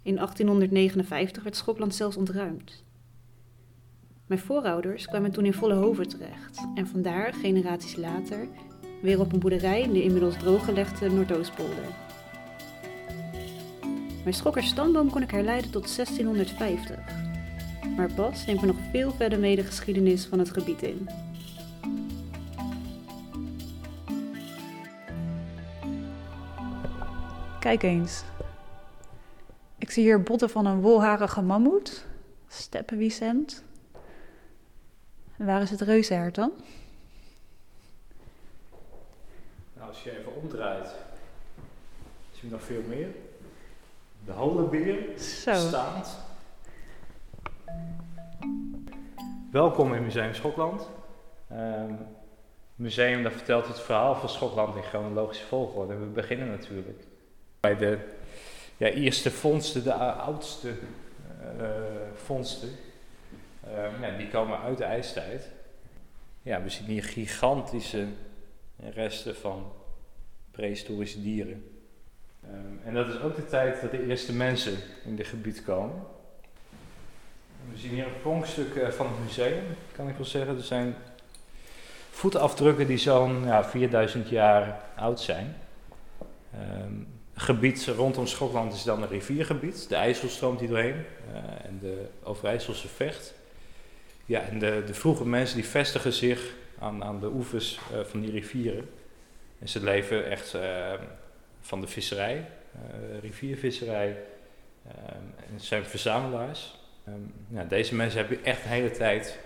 In 0.02 0.16
1859 0.16 1.44
werd 1.44 1.56
Schokland 1.56 1.96
zelfs 1.96 2.18
ontruimd. 2.18 2.84
Mijn 4.26 4.40
voorouders 4.40 5.06
kwamen 5.06 5.32
toen 5.32 5.46
in 5.46 5.54
volle 5.54 5.74
hoven 5.74 6.08
terecht 6.08 6.68
en 6.76 6.88
vandaar, 6.88 7.34
generaties 7.34 7.96
later, 7.96 8.48
weer 9.02 9.20
op 9.20 9.34
een 9.34 9.40
boerderij 9.40 9.82
in 9.82 9.94
de 9.94 10.04
inmiddels 10.04 10.38
drooggelegde 10.38 11.10
Noordoostpolder. 11.10 12.11
Mijn 14.24 14.34
schokkersstamboom 14.34 15.10
kon 15.10 15.22
ik 15.22 15.32
herleiden 15.32 15.72
tot 15.72 15.96
1650. 15.96 17.00
maar 17.96 18.14
Bas 18.16 18.46
neemt 18.46 18.62
me 18.62 18.68
nog 18.68 18.76
veel 18.92 19.12
verder 19.12 19.40
mee 19.40 19.56
de 19.56 19.64
geschiedenis 19.64 20.26
van 20.26 20.40
het 20.40 20.50
gebied 20.50 20.82
in. 20.82 21.10
Kijk 27.60 27.84
eens. 27.84 28.24
Ik 29.78 29.92
zie 29.92 30.04
hier 30.04 30.24
botten 30.24 30.50
van 30.50 30.66
een 30.66 30.82
wolharige 30.82 31.42
mammoet. 31.42 32.06
Steppenwiesent. 32.48 33.64
En 35.38 35.46
waar 35.46 35.62
is 35.62 35.70
het 35.70 35.82
reuzenhert 35.82 36.36
dan? 36.36 36.52
Nou, 39.74 39.88
als 39.88 40.04
je 40.04 40.20
even 40.20 40.36
omdraait, 40.36 40.90
zie 42.32 42.50
je 42.50 42.50
nog 42.50 42.64
veel 42.64 42.82
meer. 42.88 43.08
De 44.32 44.38
holenbeer, 44.38 45.20
Zo. 45.20 45.54
staand. 45.54 46.18
Welkom 49.52 49.94
in 49.94 50.04
Museum 50.04 50.34
Schokland. 50.34 50.90
Ehm, 51.50 51.94
museum 52.76 53.24
dat 53.24 53.32
vertelt 53.32 53.68
het 53.68 53.80
verhaal 53.80 54.16
van 54.16 54.30
Schotland 54.30 54.76
in 54.76 54.82
chronologische 54.82 55.46
volgorde. 55.46 55.96
We 55.96 56.06
beginnen 56.06 56.48
natuurlijk 56.48 57.00
bij 57.60 57.78
de 57.78 57.98
ja, 58.78 58.88
eerste 58.88 59.32
vondsten, 59.32 59.84
de 59.84 59.94
ou- 59.94 60.20
oudste 60.20 60.70
eh, 61.60 61.68
vondsten. 62.14 62.70
Ehm, 63.64 64.02
ja, 64.02 64.18
die 64.18 64.28
komen 64.28 64.60
uit 64.60 64.78
de 64.78 64.84
ijstijd. 64.84 65.50
Ja, 66.42 66.62
we 66.64 66.70
zien 66.70 66.86
hier 66.86 67.04
gigantische 67.04 68.06
resten 68.94 69.36
van 69.36 69.72
prehistorische 70.52 71.22
dieren. 71.22 71.71
Ehm, 72.44 72.88
en 72.88 72.94
dat 72.94 73.08
is 73.08 73.20
ook 73.20 73.36
de 73.36 73.46
tijd 73.46 73.82
dat 73.82 73.92
de 73.92 74.08
eerste 74.08 74.34
mensen 74.34 74.74
in 75.06 75.16
dit 75.16 75.28
gebied 75.28 75.64
komen. 75.64 75.96
We 77.72 77.78
zien 77.78 77.92
hier 77.92 78.06
een 78.06 78.22
pronkstuk 78.22 78.76
eh, 78.76 78.90
van 78.90 79.08
het 79.08 79.24
museum, 79.24 79.64
kan 79.92 80.10
ik 80.10 80.16
wel 80.16 80.26
zeggen. 80.26 80.58
Er 80.58 80.64
zijn 80.64 80.96
voetafdrukken 82.12 82.88
die 82.88 82.98
zo'n 82.98 83.46
ja, 83.46 83.64
4000 83.64 84.30
jaar 84.30 84.80
oud 84.96 85.20
zijn. 85.20 85.56
Ehm, 86.54 86.94
het 87.34 87.44
gebied 87.44 87.86
rondom 87.86 88.28
Schotland 88.28 88.74
is 88.74 88.84
dan 88.84 89.02
een 89.02 89.08
riviergebied. 89.08 89.90
De 89.90 89.96
IJssel 89.96 90.30
stroomt 90.30 90.60
hier 90.60 90.70
doorheen 90.70 91.06
eh, 91.34 91.66
en 91.66 91.80
de 91.82 92.06
Overijsselse 92.24 92.88
vecht. 92.88 93.34
Ja, 94.26 94.42
en 94.42 94.60
de, 94.60 94.84
de 94.86 94.94
vroege 94.94 95.26
mensen 95.26 95.56
die 95.56 95.66
vestigen 95.66 96.14
zich 96.14 96.54
aan, 96.80 97.04
aan 97.04 97.20
de 97.20 97.28
oevers 97.28 97.80
eh, 97.94 98.00
van 98.04 98.22
die 98.22 98.32
rivieren. 98.32 98.90
En 99.60 99.70
ze 99.70 99.84
leven 99.84 100.26
echt 100.26 100.54
eh, 100.54 100.94
van 101.72 101.82
de 101.82 101.88
visserij, 101.88 102.46
eh, 102.74 103.20
riviervisserij. 103.22 104.18
ehm, 104.88 105.16
en 105.54 105.60
zijn 105.60 105.86
verzamelaars. 105.86 106.80
Ehm, 107.06 107.16
ja, 107.48 107.64
deze 107.64 107.96
mensen 107.96 108.20
hebben 108.20 108.44
echt 108.46 108.64
de 108.64 108.70
hele 108.70 108.92
tijd 108.92 109.40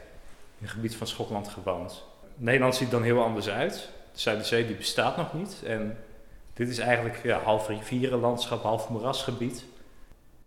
in 0.58 0.66
het 0.66 0.70
gebied 0.70 0.96
van 0.96 1.08
Schotland 1.08 1.48
gewoond. 1.48 2.04
Nederland 2.36 2.76
ziet 2.76 2.88
er 2.88 2.94
dan 2.94 3.04
heel 3.04 3.24
anders 3.24 3.50
uit. 3.50 3.90
De 4.14 4.20
Zuiderzee 4.20 4.66
die 4.68 4.76
bestaat 4.76 5.18
nog 5.18 5.34
niet. 5.34 5.64
En 5.66 5.98
dit 6.54 6.70
is 6.70 6.78
eigenlijk 6.80 7.24
ja, 7.24 7.40
half 7.40 7.68
rivierenlandschap, 7.68 8.64
half 8.64 8.90
moerasgebied. 8.90 9.66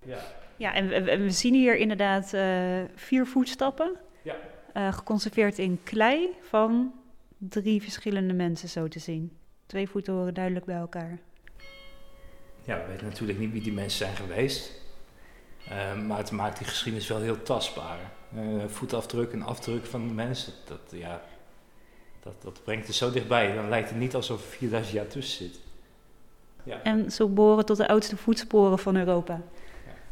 Ja. 0.04 0.18
Ja, 0.56 0.74
en 0.74 0.88
we, 0.88 1.02
we- 1.02 1.18
we 1.18 1.30
zien 1.30 1.54
hier 1.54 1.76
inderdaad 1.76 2.32
eh, 2.32 2.80
vier 2.94 3.26
voetstappen. 3.26 3.96
Ja. 4.22 4.34
Eh, 4.72 4.92
geconserveerd 4.92 5.58
in 5.58 5.80
klei 5.84 6.28
van 6.42 6.92
drie 7.38 7.82
verschillende 7.82 8.34
mensen 8.34 8.68
zo 8.68 8.88
te 8.88 8.98
zien. 8.98 9.36
Twee 9.66 9.88
voeten 9.88 10.12
horen 10.14 10.34
duidelijk 10.34 10.64
bij 10.66 10.76
elkaar. 10.76 11.18
Ja, 12.68 12.76
we 12.76 12.90
weten 12.90 13.06
natuurlijk 13.06 13.38
niet 13.38 13.52
wie 13.52 13.62
die 13.62 13.72
mensen 13.72 13.98
zijn 13.98 14.16
geweest. 14.16 14.72
Ehm, 15.68 16.06
maar 16.06 16.18
het 16.18 16.30
maakt 16.30 16.58
die 16.58 16.66
geschiedenis 16.66 17.08
wel 17.08 17.20
heel 17.20 17.42
tastbaar. 17.42 17.98
Eh, 18.34 18.42
voetafdruk 18.66 19.32
en 19.32 19.42
afdruk 19.42 19.86
van 19.86 20.08
de 20.08 20.14
mensen, 20.14 20.52
dat, 20.64 20.80
ja, 20.90 21.22
dat, 22.22 22.32
dat 22.42 22.60
brengt 22.64 22.86
het 22.86 22.96
zo 22.96 23.10
dichtbij. 23.10 23.54
Dan 23.54 23.68
lijkt 23.68 23.88
het 23.88 23.98
niet 23.98 24.14
alsof 24.14 24.42
er 24.42 24.48
4000 24.48 24.94
jaar 24.94 25.06
tussen 25.06 25.44
zit. 25.44 25.60
Ja, 26.62 26.82
En 26.82 27.10
zo 27.12 27.28
behoren 27.28 27.64
tot 27.64 27.76
de 27.76 27.88
oudste 27.88 28.16
voetsporen 28.16 28.78
van 28.78 28.96
Europa. 28.96 29.40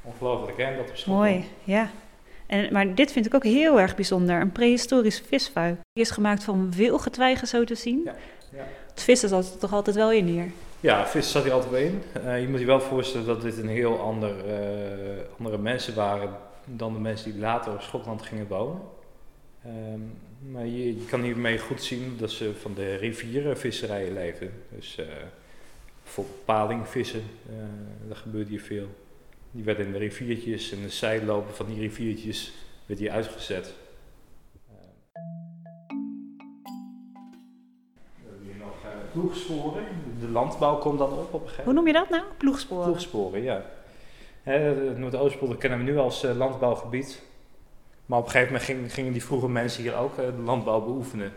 ongelooflijk 0.02 0.56
hè, 0.56 0.76
dat 0.76 0.86
Schotland. 0.86 1.06
Mooi, 1.06 1.44
ja. 1.64 1.90
En, 2.46 2.72
maar 2.72 2.94
dit 2.94 3.12
vind 3.12 3.26
ik 3.26 3.34
ook 3.34 3.44
heel 3.44 3.80
erg 3.80 3.94
bijzonder. 3.94 4.40
Een 4.40 4.52
prehistorisch 4.52 5.22
visfuik. 5.26 5.76
Die 5.92 6.04
is 6.04 6.10
gemaakt 6.10 6.44
van 6.44 6.72
wilgetwijgen 6.72 7.48
zo 7.48 7.64
te 7.64 7.74
zien. 7.74 8.00
Ja, 8.04 8.14
ja. 8.52 8.66
Het 8.90 9.02
vissen 9.02 9.28
zat 9.28 9.52
er 9.52 9.58
toch 9.58 9.72
altijd 9.72 9.96
wel 9.96 10.12
in 10.12 10.26
hier. 10.26 10.50
Ja, 10.86 11.06
vis 11.06 11.30
zat 11.30 11.42
hier 11.42 11.52
altijd 11.52 11.72
wel 11.72 11.80
in. 11.80 12.02
Eh, 12.24 12.40
je 12.40 12.48
moet 12.48 12.60
je 12.60 12.66
wel 12.66 12.80
voorstellen 12.80 13.26
dat 13.26 13.42
dit 13.42 13.58
een 13.58 13.68
heel 13.68 14.00
ander, 14.00 14.48
eh, 14.48 15.38
andere 15.38 15.58
mensen 15.58 15.94
waren 15.94 16.36
dan 16.64 16.92
de 16.92 16.98
mensen 16.98 17.32
die 17.32 17.40
later 17.40 17.72
op 17.72 17.80
Schotland 17.80 18.22
gingen 18.22 18.46
wonen. 18.46 18.80
Ehm, 19.64 20.00
maar 20.52 20.66
je, 20.66 20.86
je 20.86 21.04
kan 21.04 21.22
hiermee 21.22 21.58
goed 21.58 21.82
zien 21.82 22.16
dat 22.18 22.30
ze 22.30 22.54
van 22.54 22.74
de 22.74 22.94
rivierenvisserijen 22.94 24.12
leefden. 24.12 24.52
Dus 24.68 24.98
eh 24.98 25.06
bijvoorbeeld 26.02 26.44
palingvissen, 26.44 27.22
dat 28.08 28.16
gebeurde 28.16 28.50
hier 28.50 28.60
veel. 28.60 28.86
Die 29.50 29.64
werden 29.64 29.86
in 29.86 29.92
de 29.92 29.98
riviertjes 29.98 30.72
en 30.72 30.82
de 30.82 30.88
zijlopen 30.88 31.54
van 31.54 31.66
die 31.66 31.78
riviertjes 31.78 32.52
werd 32.86 33.00
hier 33.00 33.10
uitgezet. 33.10 33.74
Ploegsporen. 39.20 39.84
De 40.20 40.28
landbouw 40.28 40.78
komt 40.78 40.98
dan 40.98 41.12
op 41.12 41.34
op 41.34 41.40
een 41.40 41.40
gegeven 41.40 41.64
Hoe 41.64 41.72
noem 41.72 41.86
je 41.86 41.92
dat 41.92 42.10
nou? 42.10 42.22
Ploegsporen. 42.36 42.84
Ploegsporen, 42.84 43.42
ja. 43.42 43.64
Het 44.42 44.98
Noordoostpolder 44.98 45.56
kennen 45.56 45.78
we 45.78 45.84
nu 45.84 45.98
als 45.98 46.24
eh, 46.24 46.36
landbouwgebied. 46.36 47.22
Maar 48.06 48.18
op 48.18 48.24
een 48.24 48.30
gegeven 48.30 48.52
moment 48.52 48.70
gingen, 48.70 48.90
gingen 48.90 49.12
die 49.12 49.24
vroege 49.24 49.48
mensen 49.48 49.82
hier 49.82 49.96
ook 49.96 50.18
eh, 50.18 50.24
de 50.24 50.42
landbouw 50.42 50.80
beoefenen. 50.80 51.32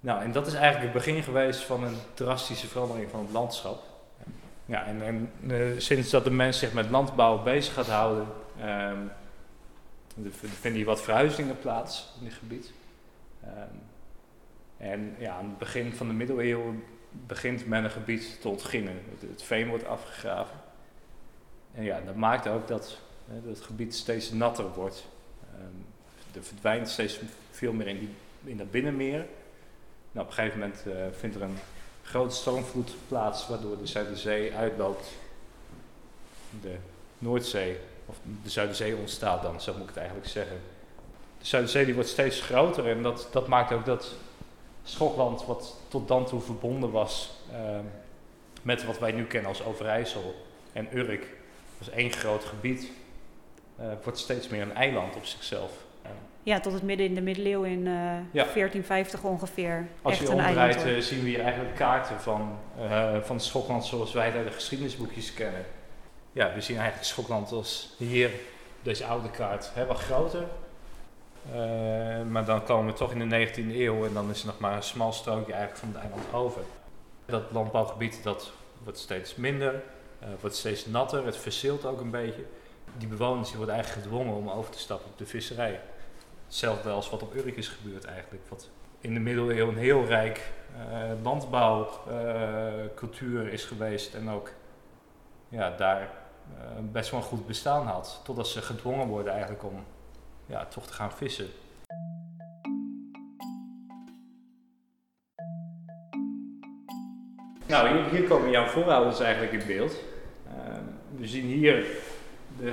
Nou, 0.00 0.22
en 0.22 0.32
dat 0.32 0.46
is 0.46 0.54
eigenlijk 0.54 0.84
het 0.84 1.04
begin 1.04 1.22
geweest 1.22 1.60
van 1.60 1.84
een 1.84 1.96
drastische 2.14 2.66
verandering 2.66 3.10
van 3.10 3.20
het 3.20 3.32
landschap. 3.32 3.82
Ja, 4.66 4.84
en, 4.84 5.02
en 5.02 5.30
eh, 5.48 5.78
sinds 5.78 6.10
dat 6.10 6.24
de 6.24 6.30
mens 6.30 6.58
zich 6.58 6.72
met 6.72 6.90
landbouw 6.90 7.42
bezig 7.42 7.74
gaat 7.74 7.88
houden, 7.88 8.26
ehm, 8.60 9.00
er 10.24 10.30
vinden 10.32 10.72
hier 10.72 10.84
wat 10.84 11.02
verhuizingen 11.02 11.58
plaats 11.58 12.14
in 12.18 12.24
dit 12.24 12.34
gebied. 12.34 12.72
Ehm, 13.42 13.74
en 14.76 15.14
ja, 15.18 15.36
aan 15.36 15.48
het 15.48 15.58
begin 15.58 15.92
van 15.92 16.08
de 16.08 16.14
middeleeuwen 16.14 16.84
begint 17.26 17.66
men 17.66 17.84
een 17.84 17.90
gebied 17.90 18.40
te 18.40 18.48
ontginnen. 18.48 19.02
Het, 19.30 19.42
veen 19.42 19.68
wordt 19.68 19.86
afgegraven. 19.86 20.56
En 21.74 21.82
ja, 21.84 22.00
dat 22.00 22.14
maakt 22.14 22.48
ook 22.48 22.68
dat 22.68 22.98
hè, 23.28 23.34
dat 23.42 23.56
het 23.56 23.66
gebied 23.66 23.94
steeds 23.94 24.30
natter 24.30 24.72
wordt. 24.72 25.06
Ehm, 25.54 26.36
er 26.36 26.42
verdwijnt 26.42 26.88
steeds 26.88 27.20
veel 27.50 27.72
meer 27.72 27.86
in, 27.86 27.98
die, 27.98 28.10
in 28.44 28.56
dat 28.56 28.70
binnenmeer. 28.70 29.26
Nou, 30.12 30.26
op 30.26 30.26
een 30.26 30.32
gegeven 30.32 30.58
moment 30.58 30.84
eh, 30.86 31.18
vindt 31.18 31.36
er 31.36 31.42
een 31.42 31.58
grote 32.02 32.34
stormvloed 32.34 32.94
plaats, 33.08 33.48
waardoor 33.48 33.78
de 33.78 33.86
Zuiderzee 33.86 34.54
uitloopt. 34.54 35.08
De 36.60 36.76
Noordzee, 37.18 37.76
of 38.06 38.16
de 38.42 38.50
Zuiderzee 38.50 38.96
ontstaat 38.96 39.42
dan, 39.42 39.60
zo 39.60 39.72
moet 39.72 39.82
ik 39.82 39.88
het 39.88 39.96
eigenlijk 39.96 40.28
zeggen. 40.28 40.56
De 41.38 41.46
Zuiderzee 41.46 41.84
die 41.84 41.94
wordt 41.94 42.08
steeds 42.08 42.40
groter 42.40 42.86
en 42.86 43.02
dat, 43.02 43.28
dat 43.32 43.48
maakt 43.48 43.72
ook 43.72 43.84
dat 43.84 44.14
Schotland, 44.90 45.44
wat 45.46 45.76
tot 45.88 46.08
dan 46.08 46.26
toe 46.26 46.40
verbonden 46.40 46.90
was 46.90 47.30
ehm, 47.52 47.84
met 48.62 48.84
wat 48.84 48.98
wij 48.98 49.12
nu 49.12 49.24
kennen 49.24 49.48
als 49.48 49.64
Overijssel 49.64 50.34
en 50.72 50.96
Urk, 50.96 51.26
was 51.78 51.90
één 51.90 52.12
groot 52.12 52.44
gebied, 52.44 52.90
eh, 53.76 53.86
wordt 54.02 54.18
steeds 54.18 54.48
meer 54.48 54.62
een 54.62 54.74
eiland 54.74 55.16
op 55.16 55.24
zichzelf. 55.24 55.70
Ehm, 56.02 56.12
Ja, 56.42 56.60
tot 56.60 56.72
het 56.72 56.82
midden 56.82 57.06
in 57.06 57.14
de 57.14 57.20
middeleeuwen 57.20 57.70
in 57.70 57.86
eh, 57.86 57.92
Ja. 58.32 58.44
1450 58.44 59.22
ongeveer. 59.24 59.86
als 60.02 60.12
Echt 60.12 60.22
je 60.22 60.32
omdraait, 60.34 60.84
eh, 60.84 60.96
zien 60.98 61.22
we 61.22 61.28
hier 61.28 61.40
eigenlijk 61.40 61.74
kaarten 61.74 62.20
van, 62.20 62.58
eh, 62.78 63.20
van 63.22 63.40
Schotland 63.40 63.84
zoals 63.84 64.12
wij 64.12 64.32
uit 64.32 64.46
de 64.46 64.52
geschiedenisboekjes 64.52 65.34
kennen. 65.34 65.64
Ja, 66.32 66.54
we 66.54 66.60
zien 66.60 66.76
eigenlijk 66.76 67.06
Schotland 67.06 67.52
als 67.52 67.94
hier, 67.98 68.30
deze 68.82 69.04
oude 69.04 69.30
kaart, 69.30 69.70
hè, 69.74 69.86
wat 69.86 69.98
groter. 69.98 70.44
Eh, 71.52 72.22
maar 72.22 72.44
dan 72.44 72.64
komen 72.64 72.92
we 72.92 72.98
toch 72.98 73.12
in 73.12 73.28
de 73.28 73.36
19e 73.36 73.74
eeuw 73.74 74.06
en 74.06 74.14
dan 74.14 74.30
is 74.30 74.40
er 74.40 74.46
nog 74.46 74.58
maar 74.58 74.76
een 74.76 74.82
smal 74.82 75.12
strookje 75.12 75.52
eigenlijk 75.52 75.80
van 75.80 75.88
het 75.88 75.98
eiland 75.98 76.32
over. 76.32 76.62
Dat 77.26 77.42
landbouwgebied 77.50 78.22
dat 78.22 78.52
wordt 78.82 78.98
steeds 78.98 79.34
minder, 79.34 79.82
eh, 80.18 80.28
wordt 80.40 80.56
steeds 80.56 80.86
natter, 80.86 81.24
het 81.24 81.36
verzeelt 81.36 81.84
ook 81.84 82.00
een 82.00 82.10
beetje. 82.10 82.44
Die 82.98 83.08
bewoners 83.08 83.48
die 83.48 83.56
worden 83.56 83.74
eigenlijk 83.74 84.06
gedwongen 84.06 84.34
om 84.34 84.50
over 84.50 84.70
te 84.70 84.78
stappen 84.78 85.10
op 85.10 85.18
de 85.18 85.26
visserij. 85.26 85.80
Hetzelfde 86.46 86.90
als 86.90 87.10
wat 87.10 87.22
op 87.22 87.34
Urk 87.34 87.56
is 87.56 87.68
gebeurd 87.68 88.04
eigenlijk. 88.04 88.42
Wat 88.48 88.68
in 89.00 89.14
de 89.14 89.20
middeleeuwen 89.20 89.74
een 89.74 89.80
heel 89.80 90.04
rijk 90.04 90.50
eh 90.76 91.10
landbouwcultuur 91.22 93.52
is 93.52 93.64
geweest 93.64 94.14
en 94.14 94.30
ook 94.30 94.50
ja, 95.48 95.76
daar 95.76 96.10
best 96.92 97.10
wel 97.10 97.20
een 97.20 97.26
goed 97.26 97.46
bestaan 97.46 97.86
had. 97.86 98.20
Totdat 98.24 98.48
ze 98.48 98.62
gedwongen 98.62 99.06
worden 99.06 99.32
eigenlijk 99.32 99.64
om 99.64 99.84
ja, 100.46 100.64
toch 100.64 100.86
te 100.86 100.92
gaan 100.92 101.12
vissen. 101.12 101.48
Nou, 107.66 107.88
hier, 107.88 108.10
hier 108.10 108.28
komen 108.28 108.50
jouw 108.50 108.66
voorouders 108.66 109.20
eigenlijk 109.20 109.52
in 109.52 109.66
beeld. 109.66 109.96
Ehm, 110.46 110.82
we 111.16 111.26
zien 111.26 111.44
hier 111.44 111.86
de 112.58 112.72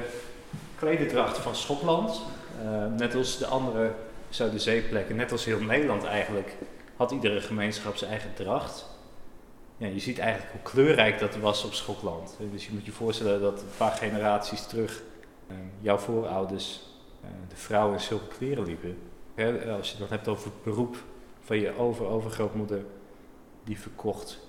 klededracht 0.76 1.38
van 1.38 1.56
Schotland. 1.56 2.22
Eh, 2.62 2.86
net 2.98 3.16
als 3.16 3.38
de 3.38 3.46
andere 3.46 3.92
Zuiderzeeplekken, 4.30 5.16
net 5.16 5.32
als 5.32 5.46
heel 5.46 5.62
Nederland 5.62 6.04
eigenlijk, 6.04 6.56
had 6.96 7.12
iedere 7.12 7.42
gemeenschap 7.42 7.96
zijn 7.96 8.12
eigen 8.12 8.34
dracht. 8.34 8.86
Ja, 9.78 9.88
je 9.88 10.00
ziet 10.00 10.20
eigenlijk 10.20 10.52
hoe 10.52 10.72
kleurrijk 10.72 11.20
dat 11.20 11.36
was 11.36 11.64
op 11.64 11.74
Schokland. 11.74 12.38
Dus 12.52 12.66
je 12.66 12.72
moet 12.74 12.86
je 12.86 12.92
voorstellen 12.92 13.42
dat 13.42 13.62
een 13.62 13.68
paar 13.78 13.92
generaties 13.92 14.66
terug 14.66 15.02
eh, 15.48 15.56
jouw 15.82 15.98
voorouders, 15.98 16.82
de 17.50 17.56
vrouwen 17.56 17.94
in 17.94 18.02
zulke 18.02 18.36
kleren 18.38 18.66
liepen. 18.66 18.98
Hè, 19.36 19.72
als 19.72 19.88
je 19.88 19.98
het 19.98 20.00
dan 20.00 20.18
hebt 20.18 20.28
over 20.28 20.46
het 20.46 20.64
beroep 20.64 21.04
van 21.42 21.58
je 21.58 21.78
over-overgrootmoeder, 21.78 22.86
die 23.64 23.80
verkocht 23.80 24.40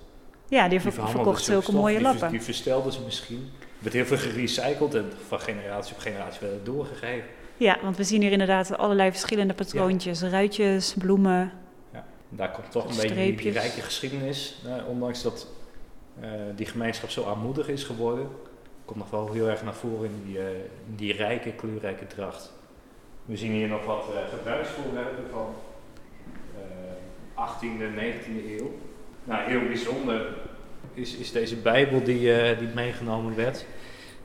Ja, 0.47 0.67
die 0.67 0.79
verkocht 0.79 1.43
zulke 1.43 1.61
stof, 1.61 1.75
mooie 1.75 1.95
die 1.95 2.03
lappen. 2.03 2.29
Die 2.29 2.41
verstelden 2.41 2.91
ze 2.91 3.01
misschien. 3.01 3.49
Er 3.59 3.91
werd 3.91 3.93
heel 3.93 4.05
veel 4.05 4.31
gerecycled 4.31 4.95
en 4.95 5.11
van 5.27 5.39
generatie 5.39 5.95
op 5.95 6.01
generatie 6.01 6.39
werd 6.41 6.53
het 6.53 6.65
doorgegeven. 6.65 7.29
Ja, 7.57 7.77
want 7.81 7.97
we 7.97 8.03
zien 8.03 8.21
hier 8.21 8.31
inderdaad 8.31 8.77
allerlei 8.77 9.11
verschillende 9.11 9.53
patroontjes. 9.53 10.21
Ruitjes, 10.21 10.93
bloemen. 10.97 11.51
Daar 12.29 12.51
komt 12.51 12.71
toch 12.71 12.89
een 12.89 12.95
beetje 12.95 13.15
die, 13.15 13.35
die 13.35 13.51
rijke 13.51 13.81
geschiedenis. 13.81 14.61
eh, 14.65 14.87
ondanks 14.87 15.21
dat 15.21 15.47
eh, 16.19 16.29
die 16.55 16.65
gemeenschap 16.65 17.09
zo 17.09 17.23
armoedig 17.23 17.67
is 17.67 17.83
geworden, 17.83 18.29
komt 18.85 18.99
nog 18.99 19.09
wel 19.09 19.31
heel 19.31 19.49
erg 19.49 19.63
naar 19.63 19.73
voren 19.73 20.09
in 20.09 20.23
die, 20.25 20.39
eh, 20.39 20.49
in 20.87 20.95
die 20.95 21.13
rijke, 21.13 21.51
kleurrijke 21.51 22.07
dracht. 22.07 22.53
We 23.25 23.37
zien 23.37 23.51
hier 23.51 23.67
nog 23.67 23.85
wat 23.85 24.05
eh, 24.13 24.37
gebruiksvoorwerpen 24.37 25.23
van 25.31 25.47
eh 26.55 27.47
18e, 27.47 27.95
19e 27.95 28.59
eeuw. 28.59 28.71
Nou, 29.23 29.49
heel 29.49 29.67
bijzonder 29.67 30.27
is, 30.93 31.15
is 31.15 31.31
deze 31.31 31.55
Bijbel 31.55 32.03
die, 32.03 32.33
eh, 32.41 32.59
die 32.59 32.67
meegenomen 32.67 33.35
werd. 33.35 33.65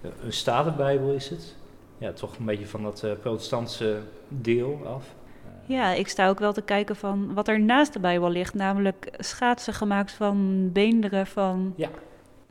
Eh, 0.01 0.11
Een 0.25 0.33
Statenbijbel 0.33 1.13
is 1.13 1.29
het. 1.31 1.55
Ja, 1.99 2.13
toch 2.13 2.37
een 2.39 2.45
beetje 2.45 2.67
van 2.67 2.83
dat 2.83 3.03
eh, 3.03 3.13
protestantse 3.21 3.99
deel 4.29 4.81
af. 4.87 5.05
Eh, 5.45 5.75
Ja, 5.77 5.93
ik 5.93 6.09
sta 6.09 6.29
ook 6.29 6.39
wel 6.39 6.53
te 6.53 6.63
kijken 6.63 6.97
van 6.97 7.35
wat 7.35 7.49
er 7.49 7.61
naast 7.61 7.93
de 7.93 7.99
Bijbel 8.01 8.31
ligt. 8.31 8.55
Namelijk 8.55 9.09
schaatsen 9.19 9.75
gemaakt 9.75 10.13
van 10.13 10.69
beenderen 10.73 11.27
van 11.27 11.73
Ja. 11.77 11.89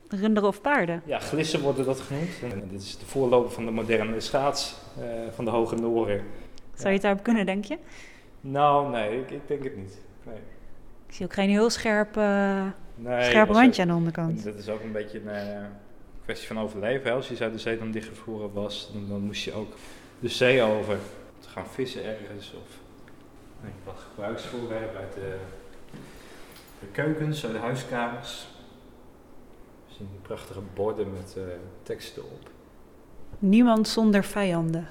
Runderen 0.09 0.49
of 0.49 0.61
paarden. 0.61 1.01
Ja, 1.05 1.19
glissen 1.19 1.61
worden 1.61 1.85
dat 1.85 1.99
genoemd. 1.99 2.29
En 2.51 2.67
dit 2.71 2.81
is 2.81 2.97
de 2.97 3.05
voorloper 3.05 3.51
van 3.51 3.65
de 3.65 3.71
moderne 3.71 4.19
schaats 4.19 4.75
eh, 4.99 5.05
van 5.31 5.45
de 5.45 5.51
Hoge 5.51 5.75
Noren. 5.75 6.23
Zou 6.73 6.87
je 6.87 6.93
het 6.93 7.01
daarop 7.01 7.23
kunnen, 7.23 7.45
denk 7.45 7.65
je? 7.65 7.77
Nou, 8.41 8.89
nee, 8.91 9.19
ik, 9.19 9.31
ik 9.31 9.47
denk 9.47 9.63
het 9.63 9.77
niet. 9.77 9.97
Nee. 10.23 10.35
Ik 11.07 11.13
zie 11.15 11.25
ook 11.25 11.33
geen 11.33 11.49
heel 11.49 11.69
scherp, 11.69 12.15
nee 12.95 13.23
scherp 13.23 13.49
randje 13.49 13.71
ook- 13.81 13.87
aan 13.89 13.93
de 13.93 13.99
onderkant. 13.99 14.43
Dat 14.43 14.55
is 14.55 14.69
ook 14.69 14.81
een 14.83 14.91
beetje 14.91 15.19
een 15.19 15.29
eh, 15.29 15.61
kwestie 16.23 16.47
van 16.47 16.59
overleven. 16.59 17.09
Hè. 17.09 17.15
Als 17.15 17.27
je 17.27 17.43
uit 17.43 17.53
de 17.53 17.59
zee 17.59 17.77
dan 17.77 17.91
dichtgevroren 17.91 18.53
was, 18.53 18.89
dan, 18.93 19.07
dan 19.07 19.21
moest 19.21 19.43
je 19.43 19.53
ook 19.53 19.73
de 20.19 20.29
zee 20.29 20.61
over 20.61 20.93
om 20.93 20.99
te 21.41 21.49
gaan 21.49 21.67
vissen 21.67 22.03
ergens. 22.05 22.53
Of 22.53 22.69
nee, 23.61 23.71
wat 23.83 23.95
gebruiksvoorwerpen 24.09 24.99
uit 24.99 25.13
de, 25.13 25.35
de 26.79 26.85
keukens, 26.91 27.43
uit 27.45 27.53
de 27.53 27.59
huiskamers. 27.59 28.47
Zien 29.99 30.07
die 30.11 30.19
prachtige 30.21 30.61
borden 30.73 31.13
met 31.13 31.35
eh, 31.37 31.43
teksten 31.83 32.23
op. 32.23 32.49
Niemand 33.39 33.87
zonder 33.87 34.23
vijanden. 34.23 34.87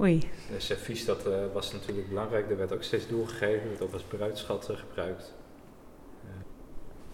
Oei, 0.00 0.18
De 0.50 0.60
servies, 0.60 1.04
dat 1.04 1.26
eh, 1.26 1.44
was 1.52 1.72
natuurlijk 1.72 2.08
belangrijk. 2.08 2.48
Dat 2.48 2.58
werd 2.58 2.72
ook 2.72 2.82
steeds 2.82 3.08
doorgegeven. 3.08 3.68
werd 3.68 3.82
ook 3.82 3.92
als 3.92 4.02
bruidschat 4.02 4.70
eh, 4.70 4.76
gebruikt. 4.76 5.34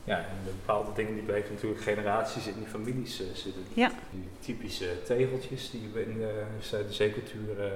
Ja, 0.04 0.18
en 0.18 0.36
de 0.44 0.50
bepaalde 0.50 0.92
dingen 0.92 1.14
die 1.14 1.22
bleven 1.22 1.54
natuurlijk 1.54 1.80
generaties 1.80 2.46
in 2.46 2.54
die 2.54 2.66
families 2.66 3.16
zitten. 3.16 3.62
Ja. 3.74 3.90
Die 4.10 4.28
typische 4.40 5.02
tegeltjes 5.04 5.70
die 5.70 5.88
we 5.92 6.02
in 6.04 6.18
de 6.18 6.44
Zuiderzeecultuur 6.60 7.72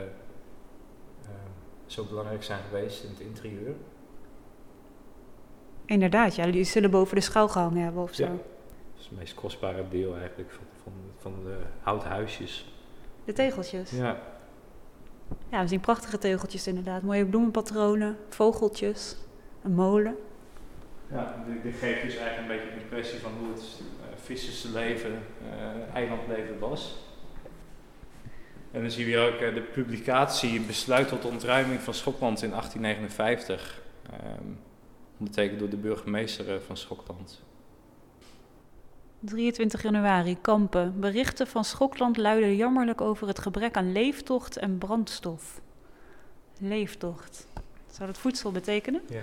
zo 1.86 2.04
belangrijk 2.04 2.42
zijn 2.42 2.60
geweest 2.68 3.04
in 3.04 3.10
het 3.10 3.20
interieur. 3.20 3.74
inderdaad. 5.84 6.34
Ja, 6.34 6.46
die 6.46 6.64
zullen 6.64 6.90
boven 6.90 7.14
de 7.14 7.22
schouw 7.22 7.48
gehangen 7.48 7.82
hebben 7.82 8.02
of 8.02 8.14
zo. 8.14 8.24
Ja. 8.24 8.36
Dat 8.96 9.04
is 9.04 9.10
het 9.10 9.18
meest 9.18 9.34
kostbare 9.34 9.84
deel 9.90 10.16
eigenlijk 10.16 10.50
van, 10.50 10.64
van, 10.82 10.92
van 11.18 11.44
de 11.44 11.56
houten 11.80 12.08
huisjes. 12.08 12.72
De 13.24 13.32
tegeltjes. 13.32 13.90
Ja. 13.90 14.18
Ja, 15.48 15.62
we 15.62 15.68
zien 15.68 15.80
prachtige 15.80 16.18
tegeltjes 16.18 16.66
inderdaad. 16.66 17.02
Mooie 17.02 17.26
bloemenpatronen, 17.26 18.16
vogeltjes, 18.28 19.16
een 19.62 19.74
molen. 19.74 20.16
Ja, 21.10 21.44
dit, 21.46 21.62
dit 21.62 21.74
geeft 21.74 22.02
dus 22.02 22.16
eigenlijk 22.16 22.38
een 22.38 22.56
beetje 22.56 22.72
een 22.72 22.82
impressie 22.82 23.18
van 23.18 23.32
hoe 23.38 23.48
het 23.48 23.80
uh, 23.80 24.16
vissersleven, 24.16 25.22
eh 25.50 25.94
eilandleven 25.94 26.58
was. 26.58 26.96
En 28.70 28.80
dan 28.80 28.90
zien 28.90 29.04
we 29.04 29.10
hier 29.10 29.32
ook 29.32 29.40
eh, 29.40 29.54
de 29.54 29.60
publicatie 29.60 30.60
Besluit 30.60 31.08
tot 31.08 31.24
ontruiming 31.24 31.80
van 31.80 31.94
Schokland 31.94 32.42
in 32.42 32.50
1859. 32.50 33.82
ehm, 34.10 34.42
ondertekend 35.18 35.58
door 35.58 35.68
de 35.68 35.76
burgemeester 35.76 36.54
eh, 36.54 36.60
van 36.66 36.76
Schokland. 36.76 37.42
23 39.20 39.82
januari, 39.82 40.36
Kampen. 40.40 41.00
Berichten 41.00 41.46
van 41.46 41.64
Schokland 41.64 42.16
luiden 42.16 42.56
jammerlijk 42.56 43.00
over 43.00 43.26
het 43.28 43.38
gebrek 43.38 43.76
aan 43.76 43.92
leeftocht 43.92 44.56
en 44.56 44.78
brandstof. 44.78 45.60
Leeftocht. 46.58 47.46
Zou 47.90 48.06
dat 48.08 48.18
voedsel 48.18 48.52
betekenen? 48.52 49.00
Ja. 49.08 49.20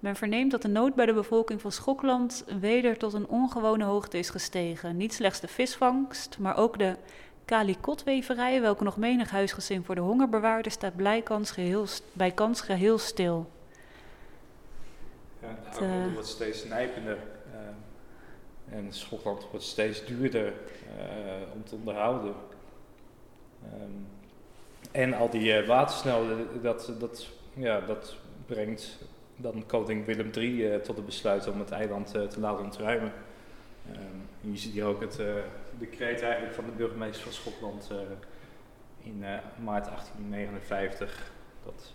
Men 0.00 0.16
verneemt 0.16 0.50
dat 0.50 0.62
de 0.62 0.68
nood 0.68 0.94
bij 0.94 1.06
de 1.06 1.12
bevolking 1.12 1.60
van 1.60 1.72
Schokland 1.72 2.44
weder 2.60 2.96
tot 2.98 3.12
een 3.12 3.26
ongewone 3.26 3.84
hoogte 3.84 4.18
is 4.18 4.30
gestegen. 4.30 4.96
Niet 4.96 5.14
slechts 5.14 5.40
de 5.40 5.48
visvangst, 5.48 6.38
maar 6.38 6.56
ook 6.56 6.78
de 6.78 6.96
kalikotweverij, 7.44 8.60
welke 8.60 8.84
nog 8.84 8.96
menig 8.96 9.30
huisgezin 9.30 9.84
voor 9.84 9.94
de 9.94 10.00
honger 10.00 10.28
bewaarde, 10.28 10.70
staat 10.70 10.96
blijkans 10.96 11.50
geheel, 11.50 11.86
bijkans 12.12 12.60
geheel 12.60 12.98
stil. 12.98 13.50
Ja, 15.42 15.48
Het, 15.62 15.78
armoede 15.78 16.06
eh, 16.08 16.12
wordt 16.12 16.28
steeds 16.28 16.64
nijpender. 16.64 17.18
ehm, 17.52 17.72
en 18.70 18.92
Schotland 18.92 19.46
wordt 19.50 19.64
steeds 19.64 20.04
duurder 20.04 20.46
eh, 20.46 21.52
om 21.54 21.64
te 21.64 21.74
onderhouden. 21.74 22.34
Ehm, 23.64 23.90
en 24.90 25.14
al 25.14 25.30
die 25.30 25.52
eh, 25.52 25.66
watersnelheden, 25.66 26.62
dat, 26.62 26.92
dat, 26.98 27.28
ja, 27.54 27.80
dat 27.80 28.16
brengt 28.46 28.98
dan 29.36 29.66
koning 29.66 30.04
Willem 30.04 30.30
III 30.34 30.66
eh, 30.66 30.80
tot 30.80 30.96
het 30.96 31.06
besluit 31.06 31.48
om 31.48 31.58
het 31.58 31.70
eiland 31.70 32.10
te 32.10 32.40
laten 32.40 32.64
ontruimen. 32.64 33.12
En 34.42 34.52
je 34.52 34.58
ziet 34.58 34.72
hier 34.72 34.84
ook 34.84 35.00
het 35.00 35.20
decreet 35.78 36.22
eigenlijk 36.22 36.54
van 36.54 36.64
de 36.64 36.70
burgemeester 36.70 37.22
van 37.22 37.32
Schotland 37.32 37.90
in 39.02 39.18
maart 39.64 39.84
1859. 39.84 41.32
Dat 41.64 41.94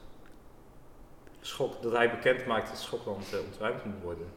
Schok, 1.41 1.81
dat 1.81 1.91
hij 1.91 2.09
bekend 2.09 2.45
maakt 2.45 2.67
dat 2.67 2.77
Schotland 2.77 3.33
eh, 3.33 3.39
ontruimd 3.39 3.85
moet 3.85 4.01
worden. 4.03 4.27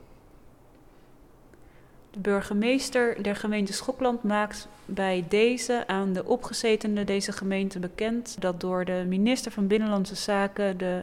De 2.14 2.20
burgemeester 2.20 3.22
der 3.22 3.36
gemeente 3.36 3.72
Schokland 3.72 4.22
maakt 4.22 4.68
bij 4.84 5.24
deze 5.28 5.84
aan 5.86 6.12
de 6.12 6.24
opgezetenen 6.24 7.06
deze 7.06 7.32
gemeente 7.32 7.78
bekend 7.78 8.36
dat 8.40 8.60
door 8.60 8.84
de 8.84 9.04
minister 9.08 9.52
van 9.52 9.66
Binnenlandse 9.66 10.14
Zaken 10.14 10.78
de 10.78 11.02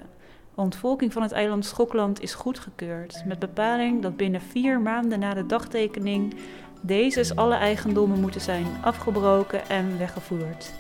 ontvolking 0.56 1.13
van 1.13 1.21
het 1.21 1.32
eiland 1.32 1.65
Schokland 1.65 2.21
is 2.21 2.34
goedgekeurd. 2.34 3.24
Met 3.26 3.39
bepaling 3.39 4.02
dat 4.02 4.17
binnen 4.17 4.41
vier 4.41 4.82
maanden 4.82 5.19
na 5.19 5.34
de 5.34 5.45
dagtekening 5.45 6.36
deze 6.82 7.36
alle 7.36 7.56
eigendommen 7.56 8.19
moeten 8.19 8.41
zijn 8.41 8.65
afgebroken 8.82 9.69
en 9.69 9.97
weggevoerd. 9.97 10.74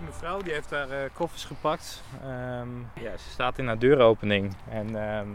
Mevrouw 0.00 0.40
die 0.40 0.52
heeft 0.52 0.70
haar 0.70 0.90
eh, 0.90 1.10
koffers 1.12 1.44
gepakt. 1.44 2.02
Ehm, 2.22 2.78
ja, 2.94 3.16
ze 3.16 3.28
staat 3.30 3.58
in 3.58 3.66
haar 3.66 3.78
deuropening. 3.78 4.54
En 4.68 5.02
ehm 5.02 5.28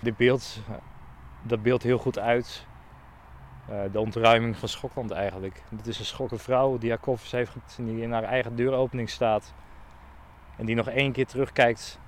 dit 0.00 0.16
beeld, 0.16 0.60
dat 1.42 1.62
beeldt 1.62 1.82
heel 1.82 1.98
goed 1.98 2.18
uit 2.18 2.66
eh, 3.68 3.80
de 3.92 4.00
ontruiming 4.00 4.56
van 4.56 4.68
Schokland 4.68 5.10
eigenlijk. 5.10 5.62
Dit 5.70 5.86
is 5.86 5.98
een 5.98 6.04
schokke 6.04 6.38
vrouw 6.38 6.78
die 6.78 6.90
haar 6.90 6.98
koffers 6.98 7.30
heeft 7.30 7.50
gepakt 7.50 7.76
en 7.78 7.84
die 7.84 8.02
in 8.02 8.12
haar 8.12 8.22
eigen 8.22 8.56
deuropening 8.56 9.10
staat. 9.10 9.54
En 10.56 10.66
die 10.66 10.74
nog 10.74 10.88
één 10.88 11.12
keer 11.12 11.26
terugkijkt 11.26 11.98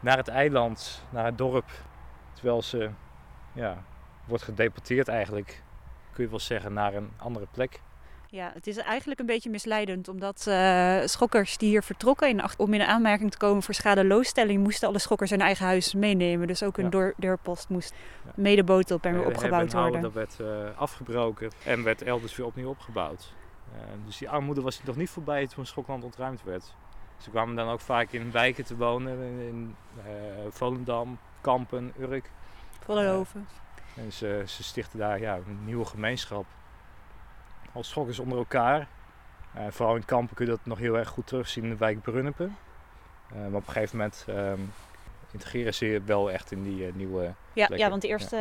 naar 0.00 0.16
het 0.16 0.28
eiland, 0.28 1.04
naar 1.10 1.24
het 1.24 1.38
dorp. 1.38 1.70
Terwijl 2.32 2.62
ze 2.62 2.90
ja, 3.52 3.82
wordt 4.24 4.44
gedeporteerd 4.44 5.08
eigenlijk, 5.08 5.62
kun 6.12 6.24
je 6.24 6.30
wel 6.30 6.38
zeggen, 6.38 6.72
naar 6.72 6.94
een 6.94 7.10
andere 7.16 7.46
plek. 7.50 7.80
Ja, 8.32 8.50
het 8.54 8.66
is 8.66 8.76
eigenlijk 8.76 9.20
een 9.20 9.26
beetje 9.26 9.50
misleidend, 9.50 10.08
omdat 10.08 10.46
eh, 10.46 10.98
schokkers 11.04 11.56
die 11.58 11.68
hier 11.68 11.82
vertrokken 11.82 12.28
in 12.28 12.42
om 12.56 12.74
in 12.74 12.82
aanmerking 12.82 13.30
te 13.30 13.36
komen 13.36 13.62
voor 13.62 13.74
schadeloosstelling, 13.74 14.62
moesten 14.62 14.88
alle 14.88 14.98
schokkers 14.98 15.30
hun 15.30 15.40
eigen 15.40 15.66
huis 15.66 15.94
meenemen. 15.94 16.46
Dus 16.46 16.62
ook 16.62 16.76
hun 16.76 16.90
Ja. 16.90 17.12
deurpost 17.16 17.68
moest 17.68 17.94
Ja. 18.24 18.30
mede 18.34 18.64
en 19.02 19.12
weer 19.12 19.26
opgebouwd 19.26 19.72
worden. 19.72 20.00
Dat 20.00 20.12
werd 20.12 20.40
eh, 20.40 20.78
afgebroken 20.78 21.50
en 21.64 21.82
werd 21.82 22.02
elders 22.02 22.36
weer 22.36 22.46
opnieuw 22.46 22.68
opgebouwd. 22.68 23.32
Eh, 23.72 23.80
dus 24.06 24.18
die 24.18 24.30
armoede 24.30 24.60
was 24.60 24.82
nog 24.82 24.96
niet 24.96 25.10
voorbij 25.10 25.46
toen 25.46 25.66
Schokland 25.66 26.04
ontruimd 26.04 26.42
werd. 26.42 26.74
Ze 27.16 27.30
kwamen 27.30 27.56
dan 27.56 27.68
ook 27.68 27.80
vaak 27.80 28.12
in 28.12 28.30
wijken 28.30 28.64
te 28.64 28.76
wonen, 28.76 29.18
in, 29.18 29.40
in 29.40 29.76
Volendam, 30.50 31.18
Kampen, 31.40 31.92
Urk. 32.00 32.30
Vollenhoven. 32.84 33.48
En 33.96 34.12
ze, 34.12 34.42
ze 34.46 34.62
stichten 34.62 34.98
daar 34.98 35.20
ja, 35.20 35.36
een 35.36 35.64
nieuwe 35.64 35.84
gemeenschap. 35.84 36.44
Als 37.72 37.88
schokkers 37.88 38.18
onder 38.18 38.38
elkaar. 38.38 38.88
Eh, 39.54 39.62
vooral 39.70 39.96
in 39.96 40.04
Kampen 40.04 40.36
kun 40.36 40.44
je 40.44 40.50
dat 40.50 40.60
nog 40.62 40.78
heel 40.78 40.98
erg 40.98 41.08
goed 41.08 41.26
terugzien 41.26 41.64
in 41.64 41.70
de 41.70 41.76
wijk 41.76 42.02
Brunnepen. 42.02 42.56
Eh, 43.28 43.36
maar 43.36 43.60
op 43.60 43.66
een 43.66 43.72
gegeven 43.72 43.96
moment 43.96 44.24
ehm, 44.28 44.60
integreren 45.30 45.74
ze 45.74 45.86
je 45.86 46.02
wel 46.04 46.30
echt 46.30 46.52
in 46.52 46.62
die 46.62 46.86
eh, 46.86 46.92
nieuwe... 46.92 47.32
Ja, 47.52 47.68
ja, 47.74 47.88
want 47.88 48.02
de 48.02 48.08
eerste, 48.08 48.36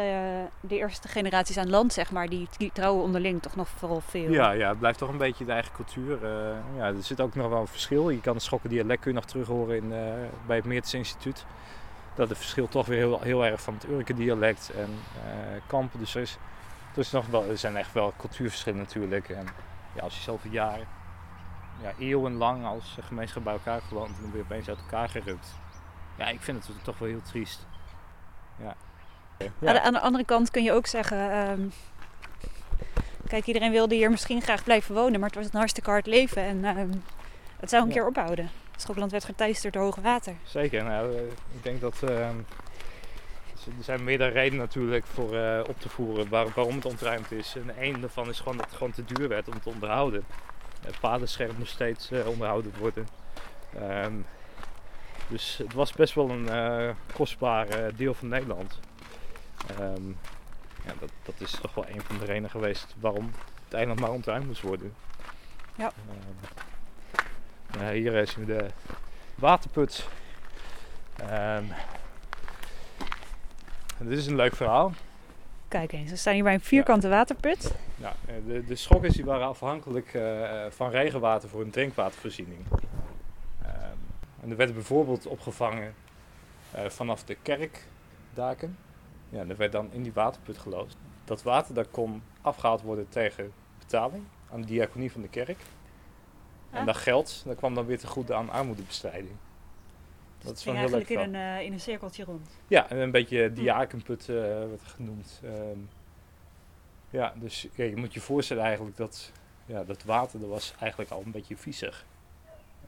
de 0.60 0.78
eerste 0.78 1.08
generaties 1.08 1.58
aan 1.58 1.70
land, 1.70 1.94
zeg 1.94 2.12
maar, 2.12 2.30
die, 2.30 2.48
die 2.58 2.72
trouwen 2.74 3.04
onderling 3.04 3.42
toch 3.42 3.56
nog 3.56 3.68
vooral 3.68 4.02
veel. 4.02 4.32
Ja, 4.32 4.52
ja, 4.52 4.70
het 4.70 4.80
blijft 4.80 4.98
toch 4.98 5.10
een 5.10 5.18
beetje 5.18 5.46
de 5.46 5.52
eigen 5.52 5.74
cultuur. 5.74 6.28
ja, 6.78 6.86
er 6.86 7.04
zit 7.04 7.22
ook 7.22 7.36
nog 7.36 7.50
wel 7.50 7.62
een 7.62 7.68
verschil. 7.68 8.10
Je 8.10 8.22
kan 8.22 8.34
het 8.34 8.44
schokkendialect 8.44 9.02
kun 9.02 9.12
je 9.12 9.18
nog 9.18 9.26
terug 9.26 9.48
horen 9.48 9.76
in, 9.76 9.90
bij 10.46 10.56
het 10.56 10.66
Meertens 10.66 10.94
Instituut. 10.94 11.46
Dat 12.16 12.30
het 12.30 12.38
verschilt 12.38 12.72
toch 12.72 12.86
weer 12.86 12.98
heel, 12.98 13.22
heel 13.22 13.46
erg 13.46 13.62
van 13.62 13.74
het 13.74 13.88
Urke 13.90 14.14
dialect 14.14 14.72
en 14.76 14.90
Kampen. 15.68 16.00
Dus 16.00 16.16
er, 16.16 16.22
is, 16.22 16.38
er, 16.94 17.00
is 17.00 17.12
nog 17.12 17.28
wel, 17.28 17.50
er 17.50 17.58
zijn 17.58 17.78
echt 17.78 17.94
wel 17.94 18.14
cultuurverschillen 18.18 18.80
natuurlijk. 18.80 19.30
En 19.30 19.48
ja, 19.96 20.02
als 20.02 20.16
je 20.16 20.22
zoveel 20.22 20.52
jaren, 20.52 20.88
ja, 21.82 21.94
eeuwenlang 22.00 22.66
als 22.66 22.98
gemeenschap 23.02 23.44
bij 23.44 23.54
elkaar 23.54 23.82
gewoond 23.82 24.16
en 24.16 24.22
dan 24.22 24.32
weer 24.32 24.42
opeens 24.42 24.70
uit 24.70 24.78
elkaar 24.78 25.10
gerukt. 25.10 25.48
Ja, 26.18 26.28
ik 26.28 26.42
vind 26.42 26.68
het 26.68 26.84
toch 26.84 26.98
wel 26.98 27.08
heel 27.08 27.22
triest. 27.22 27.66
Ja. 28.64 28.76
Aan, 29.40 29.50
de, 29.74 29.82
aan 29.82 29.94
de 29.94 30.00
andere 30.00 30.26
kant 30.26 30.52
kun 30.52 30.64
je 30.64 30.72
ook 30.72 30.88
zeggen... 30.88 31.32
ehm, 31.32 31.62
kijk, 33.28 33.46
iedereen 33.46 33.72
wilde 33.72 33.96
hier 33.96 34.10
misschien 34.10 34.42
graag 34.42 34.64
blijven 34.64 34.96
wonen, 34.96 35.20
maar 35.20 35.30
het 35.30 35.38
was 35.38 35.46
een 35.46 35.58
hartstikke 35.58 35.90
hard 35.90 36.06
leven. 36.06 36.44
En 36.44 36.66
ehm, 36.66 36.90
het 37.60 37.70
zou 37.70 37.82
een 37.84 37.88
Ja. 37.88 37.94
keer 37.94 38.08
ophouden. 38.08 38.50
Schokland 38.76 39.12
werd 39.12 39.24
geteisterd 39.26 39.74
door 39.74 39.84
hoog 39.84 39.96
water. 39.96 40.36
Zeker. 40.44 40.84
Nou, 40.84 41.16
eh, 41.16 41.22
ik 41.28 41.64
denk 41.64 41.82
dat 41.82 42.04
ehm, 42.04 42.36
dus 42.36 42.71
er 43.66 43.84
zijn 43.84 44.04
meerdere 44.04 44.30
redenen 44.30 44.60
natuurlijk 44.60 45.06
voor 45.06 45.36
eh, 45.36 45.64
op 45.68 45.80
te 45.80 45.90
voeren 45.90 46.30
waar- 46.30 46.52
waarom 46.56 46.76
het 46.76 46.86
ontruimd 46.86 47.32
is. 47.32 47.56
En 47.56 47.84
een 47.84 48.02
daarvan 48.02 48.30
is 48.30 48.40
gewoon 48.40 48.58
dat 48.58 48.66
het 48.66 48.76
gewoon 48.76 48.94
te 48.94 49.04
duur 49.04 49.28
werd 49.28 49.48
om 49.48 49.62
te 49.62 49.70
onderhouden. 49.70 50.24
Het 50.82 51.00
padenscherm 51.00 51.56
moest 51.58 51.74
steeds 51.74 52.12
eh, 52.12 52.28
onderhouden 52.28 52.74
worden. 52.80 53.08
Ehm, 53.76 54.14
dus 55.28 55.58
het 55.58 55.74
was 55.74 55.94
best 55.94 56.14
wel 56.14 56.30
een 56.30 56.50
eh, 56.50 56.90
kostbaar 57.14 57.68
eh, 57.68 57.94
deel 57.96 58.14
van 58.14 58.28
Nederland. 58.28 58.80
Ehm, 59.68 60.08
ja, 60.86 60.94
dat, 61.00 61.12
dat 61.24 61.36
is 61.38 61.52
toch 61.52 61.74
wel 61.74 61.88
een 61.88 62.02
van 62.02 62.18
de 62.18 62.26
redenen 62.26 62.50
geweest 62.50 62.96
waarom 63.00 63.32
het 63.64 63.74
eiland 63.74 64.00
maar 64.00 64.12
ontruimd 64.12 64.46
moest 64.46 64.62
worden. 64.62 64.94
Ja. 65.76 65.92
Ehm, 67.72 67.94
hier 67.94 68.18
eh, 68.20 68.28
zien 68.28 68.46
we 68.46 68.54
de 68.54 68.68
waterput. 69.36 70.08
Dit 74.10 74.18
is 74.18 74.28
een 74.28 74.36
leuk 74.36 74.56
verhaal. 74.56 74.92
Kijk 75.68 75.92
eens, 75.92 76.10
we 76.10 76.16
staan 76.16 76.34
hier 76.34 76.44
bij 76.44 76.54
een 76.54 76.62
vierkante 76.62 77.10
waterput. 77.10 77.76
Ja, 77.96 78.14
eh, 78.26 78.36
de, 78.48 78.66
de 78.66 78.76
schokkers 78.76 79.14
die 79.16 79.26
waren 79.26 79.48
afhankelijk 79.48 80.14
eh, 80.14 80.66
van 80.70 80.90
regenwater 80.90 81.50
voor 81.50 81.62
hun 81.62 81.70
drinkwatervoorziening. 81.70 82.60
Ehm, 83.62 83.74
en 84.44 84.50
er 84.50 84.56
werd 84.56 84.74
bijvoorbeeld 84.74 85.28
opgevangen 85.28 85.94
eh, 86.72 86.86
vanaf 86.86 87.24
de 87.24 87.38
kerkdaken. 87.42 88.78
Ja, 89.30 89.46
er 89.48 89.58
werd 89.58 89.72
dan 89.72 89.90
in 89.92 90.04
die 90.04 90.14
waterput 90.14 90.58
geloosd. 90.58 90.98
Dat 91.26 91.44
water 91.44 91.74
dat 91.74 91.88
kon 91.92 92.24
afgehaald 92.42 92.82
worden 92.82 93.10
tegen 93.10 93.52
betaling 93.80 94.24
aan 94.52 94.62
de 94.62 94.68
diaconie 94.68 95.12
van 95.12 95.22
de 95.22 95.28
kerk. 95.30 95.58
En 96.70 96.80
Ah. 96.80 96.86
dat 96.86 96.98
geld 96.98 97.42
dat 97.46 97.56
kwam 97.56 97.76
dan 97.76 97.86
weer 97.86 98.00
te 98.00 98.08
goede 98.08 98.34
aan 98.34 98.50
armoedebestrijding. 98.50 99.36
Dat 100.44 100.58
is 100.58 100.64
wel 100.64 100.76
heel 100.76 100.84
leuk 100.84 100.94
eigenlijk 100.94 101.28
in 101.28 101.36
een, 101.36 101.58
eh, 101.58 101.66
in 101.66 101.74
een 101.74 101.80
cirkeltje 101.80 102.24
rond. 102.24 102.50
Ja, 102.68 102.90
en 102.90 102.98
een 102.98 103.12
beetje 103.12 103.54
diakenput 103.54 104.30
eh 104.30 104.36
werd 104.36 104.82
genoemd. 104.84 105.42
Ehm, 105.44 105.80
ja, 107.10 107.34
dus 107.36 107.68
je 107.76 107.96
moet 107.96 108.14
je 108.14 108.20
voorstellen 108.20 108.64
eigenlijk 108.64 108.98
dat 108.98 109.32
ja, 109.66 109.84
dat 109.84 110.04
water 110.04 110.40
dat 110.40 110.50
was 110.50 110.74
eigenlijk 110.80 111.12
al 111.12 111.22
een 111.26 111.32
beetje 111.32 111.58
viezig. 111.58 112.06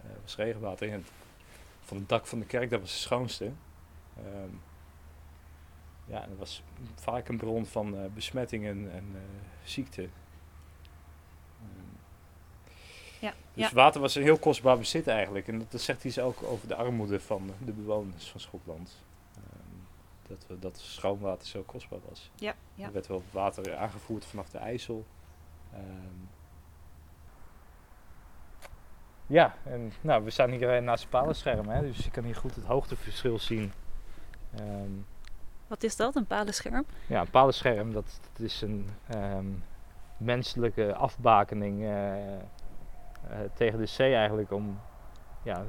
Het 0.02 0.22
was 0.22 0.36
regenwater. 0.36 0.92
En 0.92 1.06
van 1.82 1.98
het 1.98 2.10
dak 2.10 2.28
van 2.28 2.40
de 2.40 2.46
kerk, 2.46 2.70
dat 2.70 2.80
was 2.80 2.92
het 2.92 3.00
schoonste. 3.00 3.52
Ehm, 4.18 4.50
ja, 6.06 6.20
dat 6.20 6.38
was 6.38 6.64
vaak 6.96 7.28
een 7.28 7.38
bron 7.38 7.66
van 7.66 8.12
besmettingen 8.14 8.92
en 8.92 9.06
eh, 9.14 9.22
ziekte. 9.64 10.10
Ja, 13.24 13.34
dus 13.54 13.70
ja. 13.70 13.76
water 13.76 14.02
was 14.02 14.16
een 14.16 14.24
heel 14.24 14.38
kostbaar 14.38 14.78
bezit 14.78 15.08
eigenlijk. 15.08 15.48
En 15.48 15.60
dat, 15.60 15.72
dat 15.72 15.82
zegt 15.82 16.04
iets 16.04 16.20
ook 16.20 16.44
over 16.44 16.68
de 16.68 16.76
armoede 16.76 17.20
van 17.20 17.52
de 17.66 17.72
bewoners 17.72 18.30
van 18.30 18.40
Schotland. 18.40 19.04
Ehm, 19.36 19.76
dat, 20.28 20.46
we, 20.48 20.60
dat 20.60 20.78
schoon 20.80 21.20
water 21.20 21.48
zo 21.48 21.62
kostbaar 21.62 22.00
was. 22.10 22.32
Ja, 22.36 22.56
ja. 22.76 22.86
Er 22.86 22.94
werd 22.94 23.08
wel 23.08 23.24
water 23.32 23.76
aangevoerd 23.76 24.26
vanaf 24.26 24.50
de 24.50 24.58
IJssel. 24.58 25.06
Ehm, 25.74 25.82
ja, 29.28 29.56
en 29.64 29.94
nou, 30.02 30.24
we 30.24 30.30
staan 30.30 30.50
hier 30.50 30.76
eh, 30.76 30.82
naast 30.82 31.02
het 31.02 31.12
palenscherm, 31.12 31.70
hè, 31.70 31.82
dus 31.82 31.98
je 31.98 32.12
kan 32.12 32.24
hier 32.24 32.36
goed 32.36 32.56
het 32.56 32.66
hoogteverschil 32.66 33.40
zien. 33.40 33.74
Ehm, 34.56 34.92
Wat 35.68 35.84
is 35.84 35.96
dat, 35.96 36.16
een 36.16 36.26
palenscherm? 36.26 36.86
ja, 37.08 37.22
een 37.22 37.30
palenscherm, 37.30 37.94
dat, 37.94 38.20
dat 38.34 38.46
is 38.46 38.62
een 38.62 38.90
ehm, 39.08 39.48
menselijke 40.18 40.96
afbakening 40.96 41.84
eh, 41.84 42.16
tegen 43.54 43.80
de 43.80 43.86
zee 43.86 44.16
eigenlijk 44.16 44.52
om 44.52 44.80
ja, 45.44 45.64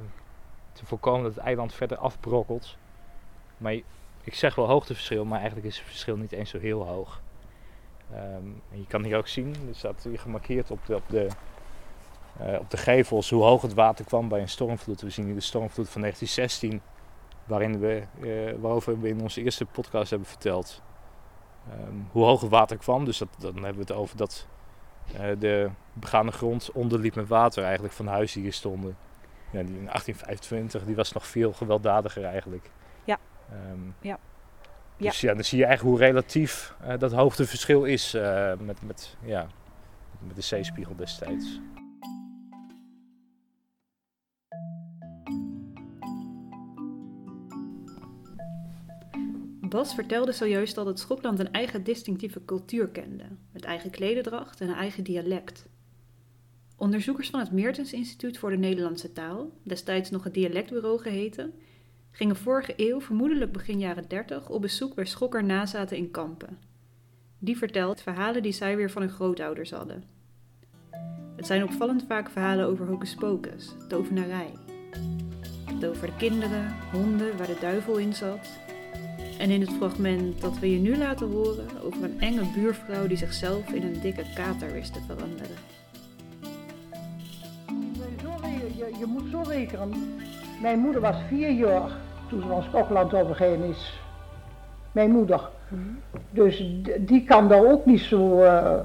te 0.71 0.85
voorkomen 0.85 1.23
dat 1.23 1.35
het 1.35 1.43
eiland 1.43 1.73
verder 1.73 1.97
afbrokkelt. 1.97 2.77
Maar 3.57 3.73
ik 4.23 4.35
zeg 4.35 4.55
wel 4.55 4.67
hoogteverschil, 4.67 5.25
maar 5.25 5.39
eigenlijk 5.39 5.67
is 5.67 5.77
het 5.77 5.87
verschil 5.87 6.17
niet 6.17 6.31
eens 6.31 6.49
zo 6.49 6.59
heel 6.59 6.87
hoog. 6.87 7.21
Ehm, 8.11 8.47
en 8.71 8.79
je 8.79 8.87
kan 8.87 9.03
hier 9.03 9.17
ook 9.17 9.27
zien, 9.27 9.55
er 9.67 9.75
staat 9.75 10.03
hier 10.03 10.19
gemarkeerd 10.19 10.71
op 10.71 10.85
de, 10.85 11.27
eh, 12.37 12.59
op 12.59 12.69
de 12.69 12.77
gevels 12.77 13.29
hoe 13.29 13.43
hoog 13.43 13.61
het 13.61 13.73
water 13.73 14.05
kwam 14.05 14.27
bij 14.27 14.41
een 14.41 14.49
stormvloed. 14.49 15.01
We 15.01 15.09
zien 15.09 15.25
hier 15.25 15.35
de 15.35 15.41
stormvloed 15.41 15.89
van 15.89 16.01
1916, 16.01 16.81
waarin 17.45 17.79
we, 17.79 18.03
eh, 18.21 18.61
waarover 18.61 18.99
we 18.99 19.07
in 19.07 19.21
onze 19.21 19.43
eerste 19.43 19.65
podcast 19.65 20.09
hebben 20.09 20.27
verteld 20.27 20.81
ehm, 21.69 21.95
hoe 22.11 22.23
hoog 22.23 22.41
het 22.41 22.49
water 22.49 22.77
kwam. 22.77 23.05
Dus 23.05 23.17
dat, 23.17 23.27
dan 23.37 23.53
hebben 23.53 23.73
we 23.73 23.79
het 23.79 23.91
over 23.91 24.17
dat 24.17 24.47
eh, 24.47 24.64
de 25.39 25.69
begane 25.93 26.31
grond 26.31 26.71
onderliep 26.71 27.15
met 27.15 27.27
water 27.27 27.63
eigenlijk 27.63 27.93
van 27.93 28.07
huizen 28.07 28.33
die 28.33 28.43
hier 28.43 28.53
stonden. 28.53 28.97
Ja, 29.51 29.63
die 29.63 29.77
in 29.77 29.85
1825 29.85 30.85
die 30.85 30.95
was 30.95 31.11
nog 31.11 31.27
veel 31.27 31.53
gewelddadiger 31.53 32.23
eigenlijk. 32.23 32.69
Ja. 33.03 33.17
Ehm, 33.51 33.79
Ja. 34.01 34.19
Dus 34.97 35.21
ja, 35.21 35.33
dan 35.33 35.43
zie 35.43 35.57
je 35.57 35.65
eigenlijk 35.65 35.97
hoe 35.97 36.07
relatief 36.07 36.75
eh, 36.81 36.97
dat 36.97 37.11
hoogteverschil 37.11 37.83
is 37.83 38.13
eh, 38.13 38.53
met, 38.59 38.81
met, 38.81 39.17
ja, 39.21 39.47
met 40.19 40.35
de 40.35 40.41
zeespiegel 40.41 40.95
destijds. 40.95 41.59
Bas 49.69 49.93
vertelde 49.95 50.31
zojuist 50.31 50.75
dat 50.75 50.85
het 50.85 50.99
Schotland 50.99 51.39
een 51.39 51.51
eigen 51.51 51.83
distinctieve 51.83 52.45
cultuur 52.45 52.87
kende, 52.87 53.25
eigen 53.65 53.89
klededracht 53.89 54.61
en 54.61 54.69
een 54.69 54.75
eigen 54.75 55.03
dialect. 55.03 55.65
Onderzoekers 56.77 57.29
van 57.29 57.39
het 57.39 57.51
Meertens 57.51 57.93
Instituut 57.93 58.37
voor 58.37 58.49
de 58.49 58.57
Nederlandse 58.57 59.11
Taal, 59.11 59.51
destijds 59.63 60.09
nog 60.09 60.23
het 60.23 60.33
Dialectbureau 60.33 60.99
geheten, 60.99 61.53
gingen 62.11 62.35
vorige 62.35 62.73
eeuw, 62.77 63.01
vermoedelijk 63.01 63.51
begin 63.51 63.79
jaren 63.79 64.07
30, 64.07 64.49
op 64.49 64.61
bezoek 64.61 64.95
bij 64.95 65.05
schokker 65.05 65.43
nazaten 65.43 65.97
in 65.97 66.11
Kampen. 66.11 66.57
Die 67.39 67.57
vertelt 67.57 68.01
verhalen 68.01 68.43
die 68.43 68.51
zij 68.51 68.75
weer 68.75 68.91
van 68.91 69.01
hun 69.01 69.11
grootouders 69.11 69.71
hadden. 69.71 70.03
Het 71.35 71.45
zijn 71.45 71.63
opvallend 71.63 72.03
vaak 72.07 72.29
verhalen 72.29 72.65
over 72.65 72.87
hocus 72.87 73.15
pocus, 73.15 73.73
tovenarij. 73.87 74.53
Het 75.65 75.85
over 75.85 76.07
de 76.07 76.15
kinderen, 76.17 76.75
honden 76.91 77.37
waar 77.37 77.47
de 77.47 77.57
duivel 77.59 77.97
in 77.97 78.13
zat, 78.13 78.59
en 79.37 79.49
in 79.49 79.61
het 79.61 79.69
fragment 79.79 80.41
dat 80.41 80.59
we 80.59 80.71
je 80.71 80.79
nu 80.79 80.97
laten 80.97 81.31
horen 81.31 81.65
over 81.83 82.03
een 82.03 82.19
enge 82.21 82.41
buurvrouw 82.55 83.07
die 83.07 83.17
zichzelf 83.17 83.69
in 83.69 83.83
een 83.83 83.99
dikke 84.01 84.23
kater 84.35 84.71
wist 84.73 84.93
te 84.93 84.99
veranderen. 85.07 85.55
Zo 88.21 88.29
re- 88.41 88.75
je, 88.77 88.91
je 88.99 89.05
moet 89.05 89.23
zo 89.31 89.41
rekenen. 89.47 89.89
Mijn 90.61 90.79
moeder 90.79 91.01
was 91.01 91.15
vier 91.27 91.49
jaar 91.51 91.89
toen 92.29 92.41
ze 92.41 92.47
van 92.47 92.63
Schokland 92.63 93.13
overheen 93.13 93.63
is. 93.63 93.99
Mijn 94.91 95.11
moeder. 95.11 95.41
Dus 96.29 96.57
d- 96.83 97.07
die 97.07 97.23
kan 97.23 97.47
daar 97.47 97.65
ook 97.71 97.85
niet 97.85 97.99
zo, 98.01 98.41
eh, 98.41 98.75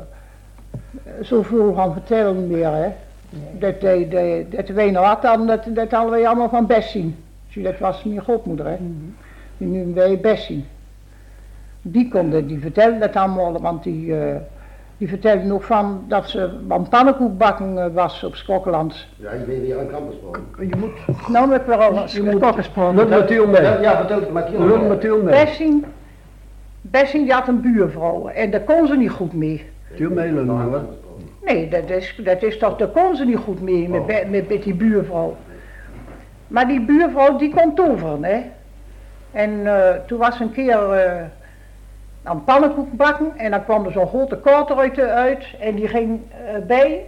zoveel 1.20 1.74
van 1.74 1.92
vertellen 1.92 2.46
meer. 2.48 2.72
Hè. 2.72 2.88
Dat, 3.58 3.80
dat, 3.80 4.10
dat, 4.10 4.50
dat 4.50 4.68
wij 4.68 4.90
nog 4.90 5.04
had, 5.04 5.22
dan, 5.22 5.46
dat, 5.46 5.64
dat 5.68 5.90
hadden 5.90 6.10
wij 6.10 6.26
allemaal 6.26 6.48
van 6.48 6.66
best 6.66 6.90
zien. 6.90 7.16
Dus 7.54 7.64
dat 7.64 7.78
was 7.78 8.04
mijn 8.04 8.22
grootmoeder. 8.22 8.66
Hè. 8.66 8.76
Die 9.60 9.68
nu 9.68 9.94
wij 9.94 10.18
best 10.20 10.44
zien. 10.44 10.64
Die 11.82 12.08
konden 12.08 12.46
die 12.46 12.58
vertellen 12.60 13.00
dat 13.00 13.16
allemaal, 13.16 13.60
want 13.60 13.82
die, 13.82 14.16
eh, 14.16 14.36
Die 14.96 15.08
vertelde 15.08 15.44
nog 15.44 15.64
van 15.64 16.04
dat 16.08 16.28
ze 16.28 16.50
van 16.68 16.88
pannenkoekbakken 16.88 17.78
eh, 17.78 17.86
was 17.94 18.24
op 18.24 18.34
Schokkeland. 18.34 19.06
Ja, 19.16 19.32
je 19.32 19.44
bent 19.44 19.60
weer 19.60 19.78
aan 19.78 20.02
gesproken. 20.08 20.42
Je 20.68 20.76
moet 20.76 21.28
Nou 21.28 21.48
weer 21.48 21.74
al 21.76 21.92
Je 22.08 22.22
moet- 22.22 22.34
spot 22.36 22.54
gesproken. 22.54 22.94
Lul 22.96 23.08
Mathiel 23.08 23.46
mee. 23.46 23.62
Ja, 23.62 23.80
ja, 23.80 23.96
vertel 23.96 24.20
het 24.20 24.32
maar. 24.32 24.50
Lul 24.50 24.88
Mathiel 24.88 25.22
mee. 25.22 25.44
Bessing, 25.44 25.84
Bessing 26.80 27.24
die 27.24 27.32
had 27.32 27.48
een 27.48 27.60
buurvrouw 27.60 28.26
en 28.28 28.50
daar 28.50 28.60
kon 28.60 28.86
ze 28.86 28.96
niet 28.96 29.10
goed 29.10 29.32
mee. 29.32 29.64
Mathiel 29.90 30.46
hoor. 30.48 30.82
Nee, 31.44 31.68
dat 31.68 31.90
is, 31.90 32.20
dat 32.24 32.42
is 32.42 32.58
toch, 32.58 32.76
daar 32.76 32.88
kon 32.88 33.16
ze 33.16 33.24
niet 33.24 33.36
goed 33.36 33.60
mee 33.60 33.88
met, 33.88 34.06
be- 34.06 34.24
met, 34.30 34.48
met 34.48 34.62
die 34.62 34.74
buurvrouw. 34.74 35.36
Maar 36.46 36.66
die 36.68 36.80
buurvrouw 36.84 37.36
die 37.36 37.54
kon 37.54 37.74
toveren, 37.74 38.24
hè. 38.24 38.40
En 39.32 39.66
eh, 39.66 39.94
toen 40.06 40.18
was 40.18 40.40
een 40.40 40.52
keer 40.52 40.92
eh 40.92 41.22
aan 42.22 42.44
pannenkoek 42.44 42.92
bakken 42.92 43.32
en 43.36 43.50
dan 43.50 43.64
kwam 43.64 43.84
er 43.86 43.92
zo'n 43.92 44.06
grote 44.06 44.36
korter 44.36 45.08
uit, 45.08 45.44
en 45.60 45.74
die 45.74 45.88
ging 45.88 46.20
eh, 46.30 46.66
bij 46.66 47.02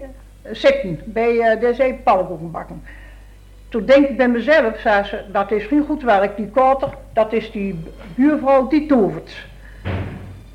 zitten, 0.51 1.01
bij 1.05 1.59
de 1.59 1.75
zee 1.75 1.95
pannenkoeken 1.95 2.51
bakken. 2.51 2.83
Toen 3.69 3.85
denk 3.85 4.09
ik 4.09 4.17
bij 4.17 4.29
mezelf, 4.29 4.79
zei 4.79 5.05
ze, 5.05 5.25
dat 5.33 5.51
is 5.51 5.65
geen 5.65 5.85
goed 5.85 6.03
werk, 6.03 6.37
die 6.37 6.49
korter, 6.49 6.89
dat 7.13 7.33
is 7.33 7.51
die 7.51 7.85
buurvrouw 8.15 8.69
die 8.69 8.87
tovert. 8.87 9.47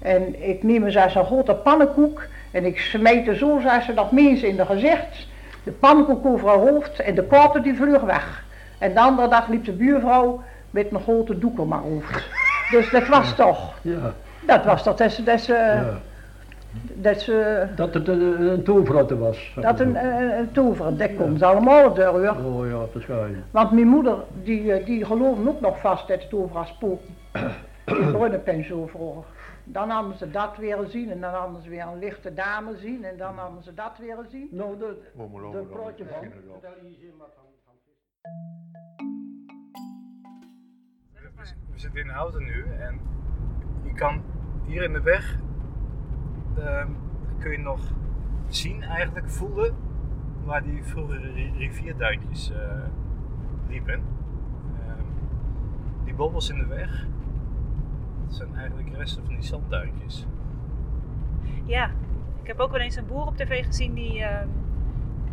En 0.02 0.50
ik 0.50 0.64
neem 0.64 0.86
eens 0.86 1.12
zo'n 1.14 1.26
grote 1.26 1.56
pannenkoek 1.56 2.22
en 2.52 2.66
ik 2.66 2.80
smijt 2.80 3.28
er 3.28 3.36
zo, 3.36 3.60
zei 3.62 3.82
ze, 3.82 3.94
dat 3.94 4.12
mensen 4.12 4.48
in 4.48 4.56
de 4.56 4.66
gezicht. 4.66 5.28
De 5.64 5.72
pannenkoek 5.72 6.26
over 6.26 6.48
haar 6.48 6.58
hoofd 6.58 7.00
en 7.00 7.16
de 7.16 7.24
korter 7.24 7.64
die 7.64 7.76
vlug 7.76 8.02
weg. 8.02 8.46
En 8.80 8.94
de 8.94 9.00
andere 9.00 9.28
dag 9.28 9.48
liep 9.48 9.66
de 9.66 9.72
buurvrouw 9.72 10.44
met 10.72 10.92
een 10.92 11.02
grote 11.02 11.40
doek 11.40 11.60
om 11.60 11.72
haar 11.72 11.82
hoofd. 11.82 12.30
Dus 12.72 12.90
dat 12.90 13.08
was 13.08 13.36
toch, 13.36 13.74
Ja, 13.82 14.14
dat 14.46 14.66
was 14.66 14.84
toch, 14.84 14.96
dat 14.96 15.12
ze, 15.12 15.24
dat 15.24 15.40
ze, 15.40 15.54
ja. 15.54 16.00
dat 16.94 17.22
ze, 17.22 17.68
Dat 17.76 17.94
het 17.94 18.08
een, 18.08 18.66
een 18.66 19.20
was. 19.20 19.54
dat 19.56 19.80
een, 19.80 19.96
een, 19.96 20.98
dat 20.98 21.16
komt 21.16 21.42
allemaal 21.44 21.94
door 21.94 22.06
hoor. 22.06 22.46
Oh 22.46 22.68
ja, 22.68 22.86
waarschijnlijk. 22.94 23.38
Want 23.52 23.72
mijn 23.72 23.88
moeder, 23.88 24.18
die, 24.44 24.74
eh, 24.74 24.86
die 24.86 25.06
geloofde 25.06 25.50
ook 25.50 25.62
nog 25.62 25.80
vast 25.80 26.08
dat 26.08 26.24
het 26.24 26.34
overal 26.34 26.66
spookte. 26.66 27.12
In 27.86 28.12
Brunnenpensioen 28.18 28.88
vroeger. 28.88 29.24
Dan 29.64 29.90
hadden 29.90 30.18
ze 30.18 30.32
dat 30.32 30.58
weer 30.58 30.78
zien 30.88 31.12
en 31.12 31.22
dan 31.22 31.34
hadden 31.34 31.62
ze 31.62 31.70
weer 31.70 31.86
een 31.94 32.00
lichte 32.00 32.34
dame 32.34 32.76
zien 32.78 33.04
en 33.04 33.18
dan 33.18 33.38
hadden 33.38 33.64
ze 33.64 33.74
dat 33.74 33.92
weer 34.00 34.18
zien. 34.32 34.48
Nou, 34.52 34.78
de, 34.78 35.02
de 35.52 35.60
praatje 35.70 36.06
van. 36.06 36.28
We, 41.50 41.72
we 41.74 41.80
zitten 41.80 42.02
in 42.02 42.10
auto 42.10 42.40
nu 42.40 42.64
en 42.80 43.00
je 43.84 43.94
kan 43.94 44.22
hier 44.66 44.84
in 44.84 44.94
de 44.94 45.02
weg 45.02 45.40
ehm, 46.58 46.88
kun 47.40 47.52
je 47.52 47.58
nog 47.60 47.80
zien, 48.48 48.84
eigenlijk 48.84 49.30
voelen, 49.30 49.76
waar 50.44 50.64
die 50.64 50.84
vroegere 50.84 51.32
ri- 51.32 51.54
rivierduintjes 51.58 52.52
eh, 52.52 52.82
liepen. 53.68 54.02
Ehm, 54.80 55.04
die 56.04 56.14
bobbels 56.14 56.50
in 56.50 56.58
de 56.58 56.66
weg, 56.66 57.08
dat 58.26 58.36
zijn 58.36 58.56
eigenlijk 58.56 58.90
resten 58.96 59.26
van 59.26 59.34
die 59.34 59.44
zandduintjes. 59.44 60.28
Ja, 61.66 61.90
ik 62.42 62.48
heb 62.48 62.60
ook 62.60 62.72
wel 62.72 62.80
eens 62.82 62.96
een 62.96 63.06
boer 63.08 63.26
op 63.26 63.38
tv 63.38 63.66
gezien 63.66 63.94
die, 63.94 64.24
ehm, 64.24 64.48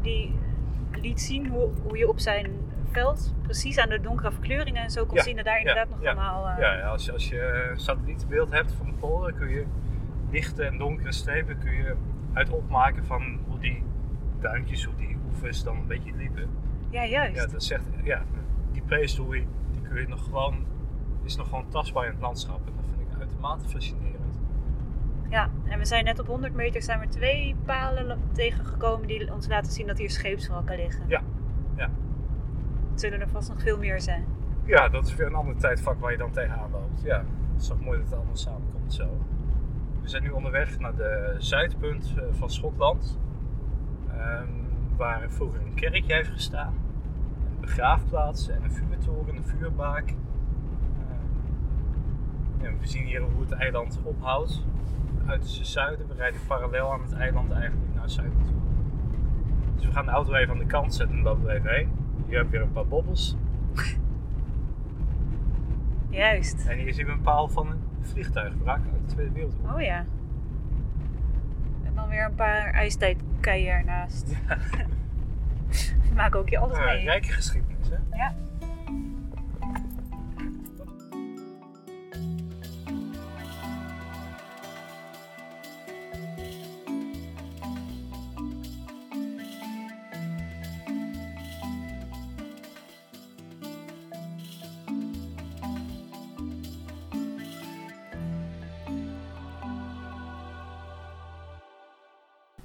die 0.00 0.34
liet 1.00 1.20
zien 1.20 1.48
hoe, 1.48 1.68
hoe 1.82 1.96
je 1.98 2.08
op 2.08 2.18
zijn 2.18 2.50
veld 2.94 3.34
precies 3.42 3.78
aan 3.78 3.88
de 3.88 4.00
donkere 4.00 4.30
verkleuringen 4.32 4.82
en 4.82 4.90
zo 4.90 5.06
kon 5.06 5.16
Ja, 5.16 5.22
zien 5.22 5.36
dat 5.36 5.44
daar 5.44 5.58
inderdaad 5.58 5.88
nog 5.90 6.04
allemaal... 6.04 6.48
eh, 6.48 6.58
Ja, 6.58 6.80
als 6.80 7.04
je, 7.04 7.12
als 7.12 7.28
je 7.28 7.68
een 7.70 7.80
satellietbeeld 7.80 8.50
hebt 8.52 8.72
van 8.72 8.86
de 8.86 8.92
polder, 8.92 9.32
kun 9.32 9.48
je 9.48 9.64
lichte 10.30 10.64
en 10.64 10.78
donkere 10.78 11.12
strepen 11.12 11.58
kun 11.58 11.72
je 11.72 11.94
uit 12.32 12.50
opmaken 12.50 13.04
van 13.04 13.38
hoe 13.48 13.58
die 13.58 13.82
duintjes, 14.40 14.84
hoe 14.84 14.94
die 14.96 15.16
oevers 15.26 15.62
dan 15.62 15.76
een 15.76 15.86
beetje 15.86 16.12
liepen. 16.16 16.48
ja, 16.90 17.04
juist. 17.04 17.36
Ja, 17.36 17.46
dat 17.46 17.62
zegt, 17.62 17.84
ja, 18.02 18.22
die 18.72 18.82
prehistorie, 18.82 19.46
die 19.72 19.80
kun 19.82 20.00
je 20.00 20.08
nog 20.08 20.24
gewoon, 20.24 20.64
is 21.24 21.36
nog 21.36 21.48
gewoon 21.48 21.68
tastbaar 21.68 22.04
in 22.04 22.10
het 22.10 22.20
landschap. 22.20 22.66
En 22.66 22.72
dat 22.76 22.84
vind 22.96 23.10
ik 23.12 23.18
uitermate 23.20 23.68
fascinerend. 23.68 24.12
Ja, 25.28 25.50
en 25.64 25.78
we 25.78 25.84
zijn 25.84 26.04
net 26.04 26.18
op 26.18 26.26
100 26.26 26.54
meter 26.54 26.82
zijn 26.82 27.00
we 27.00 27.08
twee 27.08 27.56
palen 27.64 28.18
tegengekomen 28.32 29.06
die 29.06 29.32
ons 29.32 29.48
laten 29.48 29.72
zien 29.72 29.86
dat 29.86 29.98
hier 29.98 30.10
scheepswrakken 30.10 30.76
liggen. 30.76 31.04
Ja, 31.06 31.22
ja. 31.76 31.90
Zullen 32.94 33.20
er 33.20 33.28
vast 33.28 33.48
nog 33.48 33.60
veel 33.62 33.78
meer 33.78 34.00
zijn. 34.00 34.24
Ja, 34.64 34.88
dat 34.88 35.06
is 35.06 35.14
weer 35.14 35.26
een 35.26 35.34
ander 35.34 35.56
tijdvak 35.56 36.00
waar 36.00 36.10
je 36.12 36.18
dan 36.18 36.30
tegenaan 36.30 36.70
loopt. 36.70 37.02
Ja, 37.02 37.16
het 37.52 37.62
is 37.62 37.66
toch 37.66 37.80
mooi 37.80 37.98
dat 37.98 38.06
het 38.06 38.16
allemaal 38.16 38.36
samenkomt 38.36 38.94
zo. 38.94 39.04
We 40.02 40.08
zijn 40.08 40.22
nu 40.22 40.30
onderweg 40.30 40.78
naar 40.78 40.94
de 40.96 41.34
zuidpunt 41.38 42.14
eh, 42.16 42.22
van 42.30 42.50
Schotland. 42.50 43.18
ehm, 44.10 44.48
waar 44.96 45.30
vroeger 45.30 45.60
een 45.60 45.74
kerkje 45.74 46.14
heeft 46.14 46.30
gestaan. 46.30 46.74
Een 47.54 47.60
begraafplaats 47.60 48.48
en 48.48 48.62
een 48.62 48.72
vuurtoren, 48.72 49.36
een 49.36 49.44
vuurbaak. 49.44 50.08
Ehm, 50.08 50.14
en 52.64 52.78
we 52.80 52.86
zien 52.86 53.04
hier 53.04 53.20
hoe 53.20 53.40
het 53.40 53.52
eiland 53.52 54.00
ophoudt. 54.02 54.64
Uit 55.26 55.42
het 55.42 55.66
zuiden. 55.66 56.06
We 56.08 56.14
rijden 56.14 56.40
parallel 56.46 56.92
aan 56.92 57.02
het 57.02 57.12
eiland 57.12 57.52
eigenlijk 57.52 57.92
naar 57.94 58.02
het 58.02 58.12
zuiden 58.12 58.42
toe. 58.42 58.54
Dus 59.76 59.86
we 59.86 59.92
gaan 59.92 60.04
de 60.04 60.10
auto 60.10 60.34
even 60.34 60.52
aan 60.52 60.58
de 60.58 60.66
kant 60.66 60.94
zetten 60.94 61.16
en 61.16 61.22
lopen 61.22 61.48
er 61.48 61.54
even 61.56 61.70
heen. 61.74 61.88
Je 62.26 62.46
weer 62.50 62.60
een 62.60 62.72
paar 62.72 62.86
bobbels. 62.86 63.36
Juist. 66.10 66.66
En 66.66 66.78
hier 66.78 66.94
zien 66.94 67.06
we 67.06 67.12
een 67.12 67.20
paal 67.20 67.48
van 67.48 67.70
een 67.70 67.80
vliegtuigwrak 68.02 68.78
uit 68.92 69.08
de 69.08 69.14
Tweede 69.14 69.32
Wereldoorlog. 69.32 69.74
Oh 69.74 69.80
ja. 69.82 70.04
En 71.84 71.94
dan 71.94 72.08
weer 72.08 72.24
een 72.24 72.34
paar 72.34 72.70
ijstijdkeien 72.72 73.72
ernaast. 73.74 74.32
Maken 76.14 76.40
ook 76.40 76.48
je 76.48 76.58
alles 76.58 76.78
Ja, 76.78 76.84
mee. 76.84 77.04
rijke 77.04 77.32
geschiedenis, 77.32 77.88
hè? 77.88 78.16
Ja. 78.16 78.34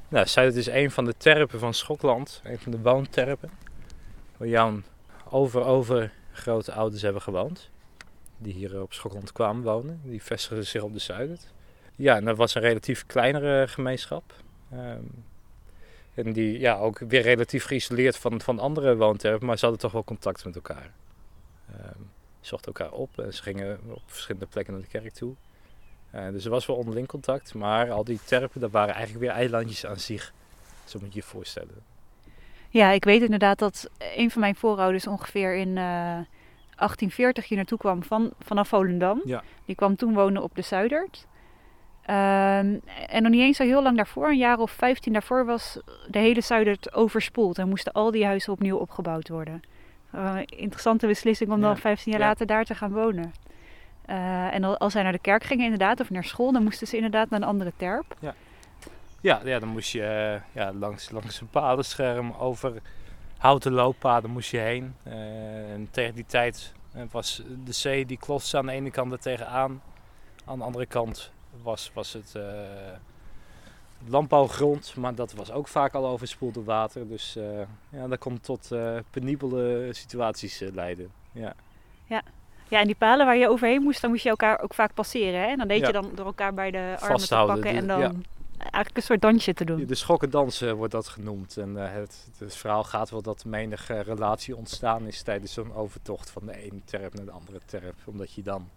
Nou, 0.09 0.25
is 0.53 0.67
een 0.67 0.91
van 0.91 1.05
de 1.05 1.17
terpen 1.17 1.59
van 1.59 1.73
Schotland. 1.73 2.41
Een 2.43 2.59
van 2.59 2.71
de 2.71 2.79
woonterpen. 2.79 3.49
Waar 4.37 4.47
Jan 4.47 4.83
over, 5.29 5.63
over 5.63 6.11
grote 6.31 6.71
ouders 6.71 7.01
hebben 7.01 7.21
gewoond. 7.21 7.69
Die 8.37 8.53
hier 8.53 8.81
op 8.81 8.93
Schotland 8.93 9.31
kwamen 9.31 9.63
wonen. 9.63 10.01
Die 10.03 10.23
vestigden 10.23 10.65
zich 10.65 10.81
op 10.81 10.93
de 10.93 10.99
Zuid. 10.99 11.53
Ja, 11.95 12.15
en 12.15 12.25
dat 12.25 12.37
was 12.37 12.55
een 12.55 12.61
relatief 12.61 13.05
kleinere 13.05 13.67
gemeenschap. 13.67 14.33
Ehm, 14.71 15.03
en 16.13 16.33
die 16.33 16.59
ja, 16.59 16.77
ook 16.77 16.99
weer 16.99 17.21
relatief 17.21 17.65
geïsoleerd 17.65 18.17
van, 18.17 18.41
van 18.41 18.59
andere 18.59 18.95
woonterpen. 18.95 19.47
Maar 19.47 19.57
ze 19.57 19.65
hadden 19.65 19.83
toch 19.83 19.91
wel 19.91 20.03
contact 20.03 20.45
met 20.45 20.55
elkaar. 20.55 20.91
Ehm, 21.71 21.99
ze 22.39 22.47
zochten 22.47 22.73
elkaar 22.73 22.91
op 22.91 23.19
en 23.19 23.33
ze 23.33 23.41
gingen 23.41 23.79
op 23.87 24.01
verschillende 24.05 24.47
plekken 24.47 24.73
naar 24.73 24.81
de 24.81 24.87
kerk 24.87 25.13
toe. 25.13 25.35
Eh, 26.11 26.29
dus 26.29 26.45
er 26.45 26.51
was 26.51 26.65
wel 26.65 26.75
onderling 26.75 27.07
contact, 27.07 27.53
maar 27.53 27.91
al 27.91 28.03
die 28.03 28.19
terpen, 28.25 28.61
dat 28.61 28.71
waren 28.71 28.93
eigenlijk 28.95 29.25
weer 29.25 29.33
eilandjes 29.35 29.85
aan 29.85 29.99
zich. 29.99 30.33
Zo 30.85 30.99
moet 31.01 31.13
je 31.13 31.19
je 31.19 31.25
voorstellen. 31.25 31.75
Ja, 32.69 32.89
ik 32.91 33.03
weet 33.03 33.21
inderdaad 33.21 33.59
dat 33.59 33.89
een 34.15 34.31
van 34.31 34.41
mijn 34.41 34.55
voorouders 34.55 35.07
ongeveer 35.07 35.55
in 35.55 35.67
eh, 35.67 35.83
1840 36.75 37.47
hier 37.47 37.57
naartoe 37.57 37.77
kwam 37.77 38.03
van, 38.03 38.31
vanaf 38.39 38.67
Volendam. 38.67 39.21
Ja. 39.25 39.43
Die 39.65 39.75
kwam 39.75 39.95
toen 39.95 40.13
wonen 40.13 40.43
op 40.43 40.55
de 40.55 40.61
Zuidert. 40.61 41.27
Ehm, 42.05 42.77
en 43.07 43.21
nog 43.23 43.31
niet 43.31 43.41
eens 43.41 43.57
zo 43.57 43.63
heel 43.63 43.81
lang 43.83 43.95
daarvoor, 43.97 44.29
een 44.29 44.37
jaar 44.37 44.57
of 44.59 44.71
15 44.71 45.13
daarvoor, 45.13 45.45
was 45.45 45.79
de 46.07 46.19
hele 46.19 46.41
Zuidert 46.41 46.93
overspoeld. 46.93 47.57
En 47.57 47.69
moesten 47.69 47.91
al 47.93 48.11
die 48.11 48.25
huizen 48.25 48.53
opnieuw 48.53 48.77
opgebouwd 48.77 49.29
worden. 49.29 49.61
Eh, 50.11 50.37
interessante 50.45 51.07
beslissing 51.07 51.51
om 51.51 51.61
dan 51.61 51.69
Ja. 51.69 51.75
15 51.75 52.11
jaar 52.11 52.21
Ja. 52.21 52.27
later 52.27 52.45
daar 52.45 52.65
te 52.65 52.75
gaan 52.75 52.91
wonen. 52.91 53.33
Eh, 54.09 54.53
en 54.53 54.63
al- 54.63 54.77
als 54.77 54.93
zij 54.93 55.03
naar 55.03 55.11
de 55.11 55.19
kerk 55.19 55.43
gingen 55.43 55.63
inderdaad, 55.63 55.99
of 55.99 56.09
naar 56.09 56.23
school, 56.23 56.51
dan 56.51 56.63
moesten 56.63 56.87
ze 56.87 56.95
inderdaad 56.95 57.29
naar 57.29 57.41
een 57.41 57.47
andere 57.47 57.73
terp. 57.75 58.15
Ja, 58.19 58.33
ja 59.43 59.59
dan 59.59 59.69
moest 59.69 59.91
je 59.91 60.03
eh, 60.03 60.41
ja, 60.61 60.73
langs, 60.73 61.09
langs 61.09 61.41
een 61.41 61.49
padenscherm 61.49 62.31
over 62.31 62.81
houten 63.37 63.71
looppaden 63.71 64.29
moest 64.29 64.51
je 64.51 64.57
heen. 64.57 64.95
Eh, 65.03 65.71
en 65.73 65.87
tegen 65.91 66.15
die 66.15 66.25
tijd 66.25 66.73
was 67.11 67.43
de 67.65 67.71
zee 67.71 68.05
die 68.05 68.17
klotste 68.17 68.57
aan 68.57 68.65
de 68.65 68.71
ene 68.71 68.91
kant 68.91 69.11
er 69.11 69.19
tegenaan. 69.19 69.81
Aan 70.45 70.57
de 70.57 70.63
andere 70.63 70.85
kant 70.85 71.31
was, 71.61 71.91
was 71.93 72.13
het 72.13 72.35
landbouwgrond, 74.07 74.95
maar 74.95 75.15
dat 75.15 75.33
was 75.33 75.51
ook 75.51 75.67
vaak 75.67 75.93
al 75.93 76.07
overspoeld 76.07 76.53
door 76.53 76.63
water. 76.63 77.07
Dus 77.07 77.37
ja, 77.89 78.07
dat 78.07 78.19
kon 78.19 78.39
tot 78.39 78.69
penibele 79.09 79.89
situaties 79.91 80.59
leiden. 80.73 81.11
Ja. 81.31 81.53
Ja, 82.05 82.21
en 82.77 82.85
die 82.85 82.95
palen 82.95 83.25
waar 83.25 83.37
je 83.37 83.49
overheen 83.49 83.81
moest, 83.81 84.01
dan 84.01 84.09
moest 84.09 84.23
je 84.23 84.29
elkaar 84.29 84.61
ook 84.61 84.73
vaak 84.73 84.93
passeren. 84.93 85.41
Hè? 85.41 85.47
En 85.47 85.57
dan 85.57 85.67
deed 85.67 85.79
Ja. 85.79 85.87
je 85.87 85.93
dan 85.93 86.11
door 86.15 86.25
elkaar 86.25 86.53
bij 86.53 86.71
de 86.71 86.95
armen 86.99 87.19
te 87.19 87.35
pakken 87.35 87.71
en 87.71 87.87
dan 87.87 87.99
ja. 87.99 88.11
eigenlijk 88.57 88.97
een 88.97 89.03
soort 89.03 89.21
dansje 89.21 89.53
te 89.53 89.65
doen. 89.65 89.85
De 89.85 89.95
schokkendansen 89.95 90.75
wordt 90.75 90.93
dat 90.93 91.07
genoemd. 91.07 91.57
En 91.57 91.85
eh, 91.85 91.93
het, 91.93 92.27
het 92.37 92.55
verhaal 92.55 92.83
gaat 92.83 93.09
wel 93.09 93.21
dat 93.21 93.45
menige 93.45 93.99
relatie 93.99 94.55
ontstaan 94.55 95.07
is 95.07 95.21
tijdens 95.21 95.53
zo'n 95.53 95.73
overtocht 95.73 96.29
van 96.29 96.45
de 96.45 96.57
ene 96.57 96.81
terp 96.85 97.13
naar 97.13 97.25
de 97.25 97.31
andere 97.31 97.59
terp. 97.65 97.95
Omdat 98.05 98.33
je 98.33 98.41
dan 98.41 98.69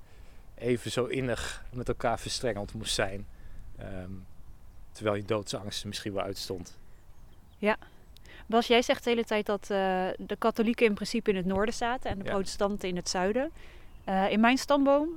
even 0.55 0.90
zo 0.90 1.05
innig 1.05 1.64
met 1.72 1.88
elkaar 1.88 2.18
verstrengeld 2.18 2.74
moest 2.74 2.94
zijn. 2.94 3.26
Ehm, 3.78 4.11
terwijl 4.92 5.16
je 5.16 5.24
doodsangst 5.24 5.85
misschien 5.85 6.12
wel 6.12 6.22
uitstond. 6.22 6.81
Bas, 8.46 8.66
jij 8.66 8.83
zegt 8.83 9.05
de 9.05 9.11
hele 9.11 9.24
tijd 9.24 9.46
dat 9.46 9.62
eh, 9.62 9.68
de 10.18 10.37
katholieken 10.38 10.87
in 10.87 10.94
principe 10.94 11.31
in 11.31 11.37
het 11.37 11.46
noorden 11.46 11.74
zaten 11.74 12.11
en 12.11 12.18
de 12.18 12.24
Ja. 12.24 12.31
protestanten 12.31 12.88
in 12.88 12.96
het 12.96 13.09
zuiden. 13.09 13.50
Eh, 14.04 14.30
in 14.30 14.40
mijn 14.40 14.58
stamboom, 14.58 15.08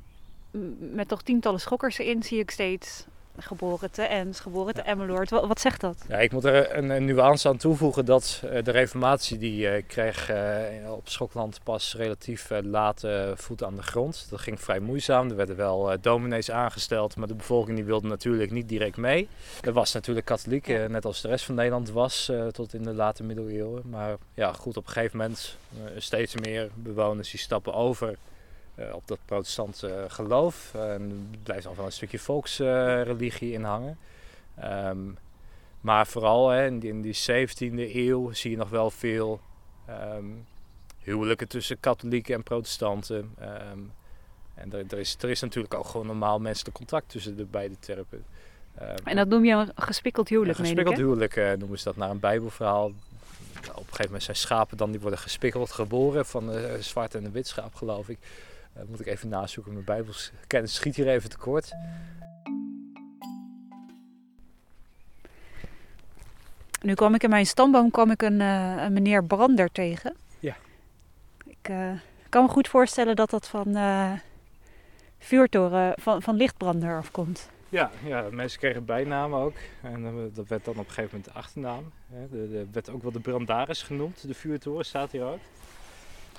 met 0.78 1.08
toch 1.08 1.22
tientallen 1.22 1.60
schokkers 1.60 1.98
erin, 1.98 2.24
zie 2.24 2.40
ik 2.40 2.52
steeds 2.52 3.06
geboren 3.38 3.92
te 3.92 4.02
Ens, 4.02 4.40
geboren 4.40 4.74
te 4.74 4.82
Emmeloord. 4.82 5.30
Wat, 5.30 5.48
wat 5.48 5.60
zegt 5.60 5.82
dat? 5.82 6.06
Ja, 6.08 6.18
ik 6.18 6.32
moet 6.32 6.44
er 6.44 6.78
een, 6.78 6.90
een 6.90 7.06
nuance 7.06 7.48
aan 7.48 7.58
toevoegen 7.58 8.06
dat 8.06 8.42
eh, 8.44 8.64
de 8.64 8.72
reformatie 8.72 9.38
die 9.38 9.70
eh, 9.70 9.84
kreeg 9.88 10.32
op 10.88 11.10
Schokland 11.10 11.60
pas 11.64 11.96
relatief 11.98 12.50
laat 12.62 13.04
voet 13.36 13.64
aan 13.64 13.76
de 13.76 13.84
grond. 13.84 14.28
Dat 14.30 14.40
ging 14.40 14.60
vrij 14.60 14.80
moeizaam. 14.80 15.30
Er 15.30 15.36
werden 15.36 15.56
wel 15.56 15.96
dominees 16.02 16.52
aangesteld, 16.52 17.16
maar 17.16 17.28
de 17.28 17.36
bevolking 17.36 17.76
die 17.76 17.86
wilde 17.86 18.08
natuurlijk 18.08 18.52
niet 18.52 18.70
direct 18.70 18.98
mee. 18.98 19.28
Er 19.62 19.74
was 19.74 19.94
natuurlijk 19.94 20.26
katholiek, 20.26 20.68
net 20.68 21.06
als 21.06 21.22
de 21.22 21.28
rest 21.28 21.46
van 21.46 21.56
Nederland 21.56 21.90
was 21.90 22.32
tot 22.52 22.74
in 22.74 22.84
de 22.84 22.94
late 22.94 23.24
middeleeuwen. 23.24 23.82
Maar 23.90 24.16
ja, 24.34 24.54
goed, 24.54 24.78
op 24.78 24.86
een 24.86 24.92
gegeven 24.92 25.18
moment 25.18 25.58
steeds 25.98 26.36
meer 26.36 26.70
bewoners 26.74 27.32
die 27.32 27.40
stappen 27.40 27.74
over 27.74 28.18
eh, 28.76 28.94
op 28.94 29.08
dat 29.08 29.20
protestantse 29.26 30.06
geloof. 30.08 30.74
En 30.74 31.30
er 31.32 31.40
blijft 31.44 31.66
nog 31.66 31.76
wel 31.76 31.86
een 31.86 31.92
stukje 31.92 32.20
volksreligie 32.20 33.54
in 33.54 33.64
hangen. 33.64 33.98
Ehm, 34.56 35.00
maar 35.82 36.08
vooral 36.08 36.50
hè, 36.50 36.66
in, 36.66 36.80
die, 36.80 36.90
in 36.90 37.02
die 37.02 37.16
17e 37.16 37.96
eeuw 37.96 38.32
zie 38.32 38.52
je 38.52 38.58
nog 38.58 38.70
wel 38.70 38.92
veel 38.92 39.40
ehm, 39.86 40.26
huwelijken 41.00 41.48
tussen 41.48 41.80
katholieken 41.80 42.36
en 42.36 42.44
protestanten. 42.44 43.34
Ehm, 43.40 43.80
en 44.54 44.74
er, 44.74 44.84
er, 44.90 45.00
is, 45.00 45.18
er 45.20 45.30
is 45.30 45.42
natuurlijk 45.42 45.74
ook 45.74 45.86
gewoon 45.86 46.06
normaal 46.06 46.40
menselijk 46.40 46.76
contact 46.76 47.10
tussen 47.10 47.38
de 47.38 47.46
beide 47.46 47.80
terpen. 47.80 48.26
En 49.04 49.16
dat 49.16 49.28
noem 49.28 49.46
je 49.46 49.54
een 49.54 49.72
gespikkeld 49.76 50.30
huwelijk, 50.30 50.58
een 50.58 50.64
meen 50.64 50.72
ik, 50.72 50.78
gespikkeld 50.78 51.08
huwelijk 51.08 51.36
eh, 51.36 51.60
noemen 51.60 51.78
ze 51.78 51.84
dat 51.84 51.96
naar 51.96 52.10
een 52.10 52.20
bijbelverhaal. 52.20 52.86
Op 52.86 52.94
een 53.66 53.86
gegeven 53.86 54.06
moment 54.06 54.24
zijn 54.24 54.38
schapen 54.38 54.78
dan, 54.78 54.92
die 54.92 55.00
worden 55.00 55.20
gespikkeld 55.20 55.72
geboren 55.72 56.26
van 56.26 56.50
een 56.50 56.84
zwart 56.84 57.16
en 57.16 57.26
een 57.26 57.32
wit 57.32 57.48
schaap 57.48 57.76
geloof 57.76 58.10
ik. 58.10 58.18
Eh, 58.76 58.84
moet 58.88 59.00
ik 59.00 59.06
even 59.06 59.30
nazoeken, 59.30 59.74
mijn 59.74 59.86
bijbelskennis 59.86 60.74
schiet 60.74 60.96
hier 60.96 61.08
even 61.08 61.30
tekort. 61.30 61.72
Nu 66.82 66.94
kwam 66.94 67.14
ik 67.14 67.24
in 67.24 67.30
mijn 67.30 67.46
stamboom 67.46 67.92
kwam 67.92 68.12
ik 68.12 68.22
een, 68.22 68.42
eh, 68.42 68.84
een 68.84 68.94
meneer 68.94 69.24
Brander 69.24 69.72
tegen. 69.72 70.16
Ja. 70.40 70.56
Ik 71.46 71.58
eh, 71.62 71.92
kan 72.30 72.44
me 72.44 72.50
goed 72.50 72.68
voorstellen 72.68 73.16
dat 73.16 73.30
dat 73.30 73.48
van 73.48 73.78
vuurtoren, 75.20 75.94
van, 76.02 76.22
van 76.22 76.36
lichtbrander 76.36 76.98
afkomt. 76.98 77.50
Ja, 77.70 77.92
ja, 78.04 78.28
mensen 78.32 78.60
kregen 78.60 78.86
bijnamen 78.86 79.40
ook. 79.40 79.56
En 79.82 80.32
dat 80.34 80.48
werd 80.48 80.66
dan 80.66 80.74
op 80.74 80.88
een 80.88 80.94
gegeven 80.94 81.10
moment 81.18 81.26
de 81.34 81.40
achternaam. 81.40 81.92
Hè. 82.08 82.30
De, 82.30 82.50
de, 82.50 82.68
werd 82.72 82.90
ook 82.90 83.04
wel 83.04 83.12
de 83.12 83.20
Brandaris 83.20 83.82
genoemd. 83.82 84.28
De 84.28 84.34
vuurtoren 84.34 84.86
staat 84.86 85.12
hier 85.12 85.24
ook. 85.24 85.40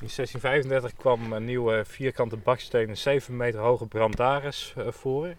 In 0.01 0.09
1635 0.15 0.95
kwam 0.95 1.33
een 1.33 1.45
nieuwe 1.45 1.85
vierkante 1.85 2.37
bakstenen 2.37 2.97
7 2.97 3.37
meter 3.37 3.61
hoge 3.61 3.87
Brandaris 3.87 4.75
eh, 4.77 4.93
voor. 4.93 5.35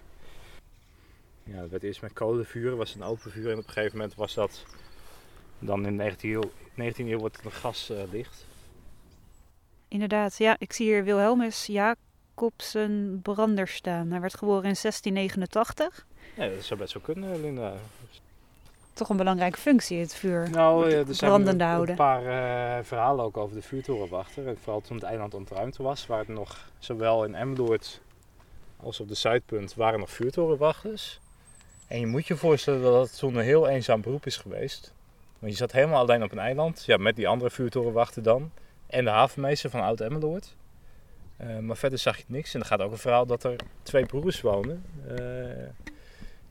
Ja, 1.43 1.61
dat 1.61 1.69
werd 1.69 1.83
eerst 1.83 2.01
met 2.01 2.13
kolenvuur, 2.13 2.75
was 2.75 2.95
een 2.95 3.03
open 3.03 3.31
vuur. 3.31 3.51
En 3.51 3.57
op 3.57 3.67
een 3.67 3.73
gegeven 3.73 3.97
moment 3.97 4.15
was 4.15 4.33
dat 4.33 4.65
dan 5.59 5.85
in 5.85 5.97
de 5.97 6.11
19e 6.11 6.21
eeuw, 6.21 6.51
19e 6.79 6.97
eeuw 6.97 7.17
wordt 7.17 7.35
het 7.35 7.45
een 7.45 7.51
gaslicht. 7.51 8.45
Inderdaad, 9.87 10.37
ja, 10.37 10.55
ik 10.59 10.73
zie 10.73 10.85
hier 10.85 11.03
Wilhelmus 11.03 11.65
Jacobsen 11.65 13.19
Brander 13.21 13.67
staan. 13.67 14.11
Hij 14.11 14.21
werd 14.21 14.37
geboren 14.37 14.63
in 14.63 14.75
1689. 14.81 16.05
ja, 16.35 16.47
dat 16.47 16.63
zou 16.63 16.79
best 16.79 16.93
wel 16.93 17.03
kunnen, 17.03 17.41
Linda. 17.41 17.73
Toch 18.97 19.09
een 19.09 19.17
belangrijke 19.17 19.59
functie, 19.59 19.99
het 19.99 20.15
vuur. 20.15 20.49
Nou, 20.49 20.89
eh, 20.89 21.07
er 21.07 21.15
zijn 21.15 21.47
een, 21.47 21.61
houden. 21.61 21.89
een 21.89 21.95
paar 21.95 22.25
eh, 22.77 22.83
verhalen 22.83 23.25
ook 23.25 23.37
over 23.37 23.55
de 23.55 23.61
vuurtorenwachter. 23.61 24.47
En 24.47 24.57
vooral 24.57 24.81
toen 24.81 24.95
het 24.95 25.05
eiland 25.05 25.33
ontruimd 25.33 25.77
was, 25.77 26.07
waar 26.07 26.19
het 26.19 26.27
nog 26.27 26.69
zowel 26.79 27.23
in 27.23 27.35
Emmeloord 27.35 28.01
als 28.77 28.99
op 28.99 29.07
de 29.07 29.15
Zuidpunt 29.15 29.73
waren 29.73 29.99
nog 29.99 30.09
vuurtorenwachters. 30.09 31.19
En 31.87 31.99
je 31.99 32.05
moet 32.05 32.27
je 32.27 32.35
voorstellen 32.35 32.81
dat 32.81 33.07
het 33.09 33.17
toen 33.17 33.35
een 33.35 33.43
heel 33.43 33.67
eenzaam 33.67 34.01
beroep 34.01 34.25
is 34.25 34.37
geweest. 34.37 34.93
Want 35.39 35.51
je 35.51 35.57
zat 35.57 35.71
helemaal 35.71 35.99
alleen 35.99 36.23
op 36.23 36.31
een 36.31 36.39
eiland, 36.39 36.83
ja, 36.85 36.97
met 36.97 37.15
die 37.15 37.27
andere 37.27 37.49
vuurtorenwachter 37.49 38.23
dan. 38.23 38.51
En 38.87 39.03
de 39.03 39.09
havenmeester 39.09 39.69
van 39.69 39.81
Oud-Emmeloord. 39.81 40.55
Eh, 41.37 41.57
maar 41.57 41.77
verder 41.77 41.99
zag 41.99 42.17
je 42.17 42.23
niks. 42.27 42.53
En 42.53 42.59
er 42.59 42.65
gaat 42.65 42.81
ook 42.81 42.91
een 42.91 42.97
verhaal 42.97 43.25
dat 43.25 43.43
er 43.43 43.55
twee 43.83 44.05
broers 44.05 44.41
wonen. 44.41 44.83
Eh, 45.07 45.15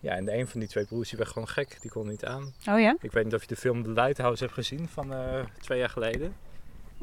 ja, 0.01 0.13
en 0.13 0.25
de 0.25 0.37
een 0.37 0.47
van 0.47 0.61
die 0.61 0.69
twee 0.69 0.85
broers 0.85 1.09
die 1.09 1.19
werd 1.19 1.31
gewoon 1.31 1.49
gek. 1.49 1.81
Die 1.81 1.91
kon 1.91 2.09
niet 2.09 2.25
aan. 2.25 2.43
Oh 2.69 2.81
ja? 2.81 2.97
Ik 3.01 3.13
weet 3.13 3.25
niet 3.25 3.35
of 3.35 3.41
je 3.41 3.47
de 3.47 3.57
film 3.57 3.83
The 3.83 3.91
Lighthouse 3.91 4.43
hebt 4.43 4.55
gezien 4.55 4.89
van 4.89 5.13
eh, 5.13 5.45
twee 5.61 5.79
jaar 5.79 5.89
geleden. 5.89 6.37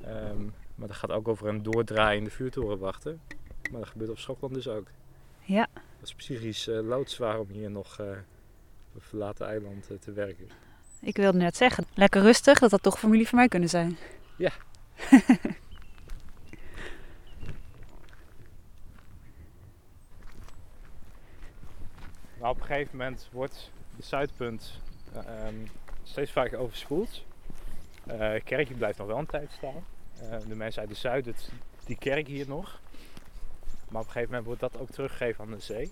Ehm, 0.03 0.43
maar 0.75 0.87
dat 0.87 0.97
gaat 0.97 1.11
ook 1.11 1.27
over 1.27 1.47
een 1.47 1.63
doordraaiende 1.63 2.29
vuurtorenwachter. 2.29 3.17
Maar 3.71 3.79
dat 3.79 3.89
gebeurt 3.89 4.09
op 4.09 4.19
Schokland 4.19 4.53
dus 4.53 4.67
ook. 4.67 4.87
Ja. 5.39 5.67
Dat 5.73 6.07
is 6.07 6.13
psychisch 6.13 6.67
eh, 6.67 6.79
loodzwaar 6.79 7.39
om 7.39 7.47
hier 7.49 7.71
nog 7.71 7.99
eh, 7.99 8.07
op 8.07 8.95
een 8.95 9.01
verlaten 9.01 9.47
eiland 9.47 9.89
te 9.99 10.11
werken. 10.11 10.47
Ik 11.01 11.15
wilde 11.15 11.37
net 11.37 11.57
zeggen, 11.57 11.85
lekker 11.93 12.21
rustig, 12.21 12.59
dat 12.59 12.69
dat 12.69 12.83
toch 12.83 12.99
familie 12.99 13.27
van 13.27 13.37
mij 13.37 13.47
kunnen 13.47 13.69
zijn. 13.69 13.97
Ja. 14.37 14.51
Maar 22.43 22.51
op 22.51 22.52
een 22.69 22.75
gegeven 22.75 22.97
moment 22.97 23.27
wordt 23.31 23.71
de 23.97 24.03
Zuidpunt 24.03 24.79
eh, 25.13 25.45
ehm, 25.47 25.55
steeds 26.03 26.31
vaker 26.31 26.57
overspoeld. 26.57 27.23
Eh 28.07 28.33
kerkje 28.43 28.73
blijft 28.73 28.97
nog 28.97 29.07
wel 29.07 29.17
een 29.17 29.25
tijd 29.25 29.51
staan. 29.51 29.85
Eh, 30.19 30.37
de 30.47 30.55
mensen 30.55 30.81
uit 30.81 30.89
de 30.89 30.95
zuiden, 30.95 31.33
het- 31.33 31.49
die 31.85 31.97
kerk 31.97 32.27
hier 32.27 32.47
nog. 32.47 32.79
Maar 33.89 34.01
op 34.01 34.07
een 34.07 34.13
gegeven 34.13 34.27
moment 34.29 34.45
wordt 34.45 34.59
dat 34.61 34.77
ook 34.77 34.89
teruggegeven 34.89 35.43
aan 35.45 35.51
de 35.51 35.59
zee. 35.59 35.91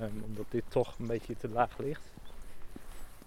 Ehm, 0.00 0.10
omdat 0.24 0.44
dit 0.50 0.64
toch 0.68 0.98
een 0.98 1.06
beetje 1.06 1.36
te 1.36 1.48
laag 1.48 1.78
ligt. 1.78 2.02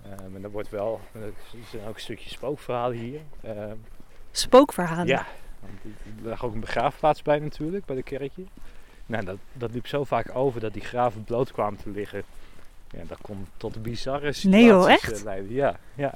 Ehm, 0.03 0.35
en 0.35 0.43
er 0.43 0.51
wordt 0.51 0.69
wel, 0.69 1.01
er 1.13 1.33
zijn 1.71 1.87
ook 1.87 1.95
een 1.95 2.01
stukje 2.01 2.29
spookverhalen 2.29 2.97
hier. 2.97 3.21
Spookverhalen. 4.31 5.07
ja, 5.07 5.25
want 5.59 5.73
er 6.23 6.29
lag 6.29 6.45
ook 6.45 6.53
een 6.53 6.59
begraafplaats 6.59 7.21
bij 7.21 7.39
natuurlijk, 7.39 7.85
bij 7.85 7.95
de 7.95 8.03
kerkje. 8.03 8.43
Nou, 9.05 9.25
dat, 9.25 9.37
dat 9.53 9.71
liep 9.71 9.87
zo 9.87 10.03
vaak 10.03 10.35
over 10.35 10.59
dat 10.61 10.73
die 10.73 10.81
graven 10.83 11.23
bloot 11.23 11.51
kwamen 11.51 11.79
te 11.79 11.89
liggen. 11.89 12.23
Ja, 12.93 13.03
dat 13.07 13.17
kon 13.21 13.47
tot 13.57 13.81
bizarre 13.81 14.33
situaties 14.33 14.43
Nee 14.43 14.65
joh, 14.65 14.87
eh, 14.87 14.93
echt? 14.93 15.23
leiden. 15.23 15.53
Ja, 15.53 15.79
ja. 15.95 16.13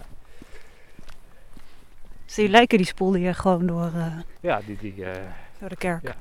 Dus 2.26 2.36
die 2.36 2.50
lijken 2.50 2.78
die 2.78 2.88
spoelden 2.88 3.20
hier 3.20 3.36
gewoon 3.36 3.68
door, 3.68 3.92
eh, 3.96 4.20
ja 4.40 4.62
die, 4.66 4.78
die, 4.78 5.06
eh, 5.06 5.24
door 5.60 5.70
de 5.70 5.76
kerk. 5.76 6.04
Ja. 6.04 6.16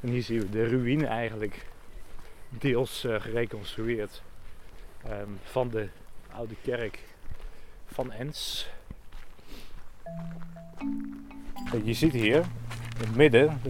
en 0.00 0.08
hier 0.08 0.22
zien 0.22 0.40
we 0.40 0.50
de 0.50 0.68
ruïne 0.68 1.06
eigenlijk 1.06 1.66
deels 2.48 3.06
gereconstrueerd 3.08 4.22
ehm, 5.04 5.28
van 5.42 5.68
de 5.68 5.88
oude 6.30 6.54
kerk 6.62 6.98
van 7.86 8.12
Ens. 8.12 8.68
Je 11.84 11.94
ziet 11.94 12.12
hier 12.12 12.36
in 12.36 13.06
het 13.06 13.16
midden 13.16 13.60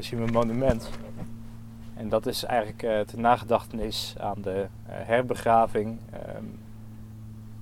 zien 0.00 0.18
we 0.18 0.26
een 0.26 0.32
monument. 0.32 0.90
En 1.96 2.08
dat 2.08 2.26
is 2.26 2.44
eigenlijk 2.44 3.06
ter 3.08 3.20
nagedachtenis 3.20 4.14
aan 4.18 4.42
de 4.42 4.66
eh, 4.86 4.94
herbegraving 5.06 5.98
ehm, 6.10 6.44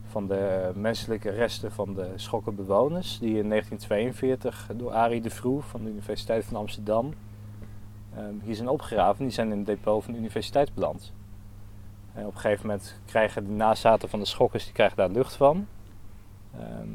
van 0.06 0.26
de 0.26 0.72
menselijke 0.74 1.30
resten 1.30 1.72
van 1.72 1.94
de 1.94 2.12
schokkenbewoners. 2.16 3.18
Die 3.18 3.38
in 3.38 3.48
1942 3.48 4.70
door 4.74 4.92
Arie 4.92 5.20
de 5.20 5.30
Vroe 5.30 5.62
van 5.62 5.84
de 5.84 5.90
Universiteit 5.90 6.44
van 6.44 6.56
Amsterdam 6.56 7.14
ehm, 8.16 8.34
hier 8.42 8.54
zijn 8.54 8.68
opgegraven. 8.68 9.24
Die 9.24 9.32
zijn 9.32 9.50
in 9.50 9.56
het 9.58 9.66
depot 9.66 10.04
van 10.04 10.12
de 10.12 10.18
universiteit 10.18 10.74
beland. 10.74 11.12
En 12.14 12.26
op 12.26 12.34
een 12.34 12.40
gegeven 12.40 12.66
moment 12.66 13.00
krijgen 13.06 13.44
de 13.44 13.50
nazaten 13.50 14.08
van 14.08 14.18
de 14.18 14.26
schokkers 14.26 14.64
die 14.64 14.72
krijgen 14.72 14.96
daar 14.96 15.10
lucht 15.10 15.34
van. 15.34 15.66
Ehm, 16.54 16.88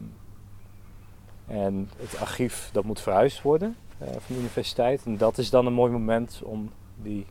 en 1.48 1.90
het 1.98 2.20
archief 2.20 2.70
dat 2.74 2.84
moet 2.84 3.02
verhuisd 3.02 3.42
worden 3.42 3.76
eh, 3.98 4.08
van 4.08 4.36
de 4.36 4.38
universiteit. 4.38 5.06
En 5.06 5.18
dat 5.18 5.38
is 5.38 5.50
dan 5.50 5.66
een 5.66 5.74
mooi 5.74 5.92
moment 5.92 6.42
om 6.44 6.72
die 6.96 7.26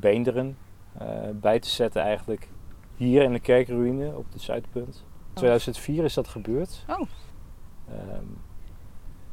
beenderen 0.00 0.56
eh, 0.98 1.06
bij 1.34 1.58
te 1.58 1.68
zetten 1.68 2.02
eigenlijk 2.02 2.48
hier 2.96 3.22
in 3.22 3.32
de 3.32 3.40
kerkruïne 3.40 4.12
op 4.16 4.32
de 4.32 4.38
Zuidpunt. 4.38 5.04
In 5.28 5.34
2004 5.34 6.04
is 6.04 6.14
dat 6.14 6.28
gebeurd. 6.28 6.84
Oh. 6.88 7.00
Ehm, 7.88 8.24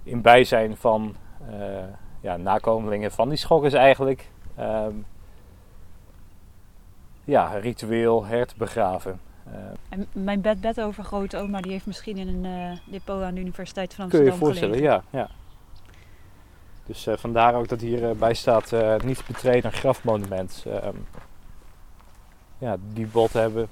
in 0.03 0.21
bijzijn 0.21 0.77
van 0.77 1.15
eh, 1.49 1.83
ja, 2.21 2.37
nakomelingen 2.37 3.11
van 3.11 3.29
die 3.29 3.37
schokkers 3.37 3.73
eigenlijk. 3.73 4.29
ehm, 4.55 4.93
ja, 7.25 7.47
ritueel 7.53 8.25
herbegraven. 8.25 9.19
Eh, 9.45 9.53
En 9.89 10.07
mijn 10.11 10.41
bed-bed 10.41 10.81
overgrootoma, 10.81 11.61
die 11.61 11.71
heeft 11.71 11.85
misschien 11.85 12.17
in 12.17 12.27
een 12.27 12.45
eh, 12.45 12.77
depot 12.91 13.21
aan 13.21 13.33
de 13.33 13.39
Universiteit 13.39 13.93
van 13.93 14.07
kun 14.09 14.19
je 14.19 14.25
je 14.25 14.31
Amsterdam 14.31 14.55
voorstellen, 14.69 14.75
gelegen. 14.75 15.03
ja. 15.11 15.19
ja. 15.19 15.29
Dus 16.85 17.07
eh, 17.07 17.17
vandaar 17.17 17.55
ook 17.55 17.67
dat 17.67 17.81
hierbij 17.81 18.15
bij 18.15 18.33
staat 18.33 18.73
eh, 18.73 18.95
niet 18.99 19.23
betreden 19.27 19.71
grafmonument. 19.71 20.63
Ehm, 20.67 20.95
ja, 22.57 22.77
die 22.93 23.05
bot 23.05 23.33
hebben 23.33 23.67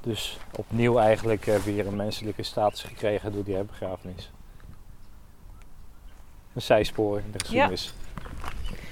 dus 0.00 0.38
opnieuw 0.56 0.98
eigenlijk 0.98 1.46
eh, 1.46 1.56
weer 1.56 1.86
een 1.86 1.96
menselijke 1.96 2.42
status 2.42 2.82
gekregen 2.82 3.32
door 3.32 3.44
die 3.44 3.54
herbegrafenis. 3.54 4.30
Een 6.54 6.62
zijspoor 6.62 7.18
in 7.18 7.30
de 7.32 7.38
geschiedenis. 7.38 7.94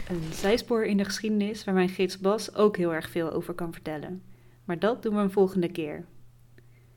Een 0.08 0.32
zijspoor 0.32 0.84
in 0.84 0.96
de 0.96 1.04
geschiedenis 1.04 1.64
waar 1.64 1.74
mijn 1.74 1.88
gids 1.88 2.18
Bas 2.18 2.54
ook 2.54 2.76
heel 2.76 2.94
erg 2.94 3.10
veel 3.10 3.32
over 3.32 3.54
kan 3.54 3.72
vertellen. 3.72 4.22
Maar 4.64 4.78
dat 4.78 5.02
doen 5.02 5.14
we 5.14 5.20
een 5.20 5.30
volgende 5.30 5.68
keer. 5.68 6.04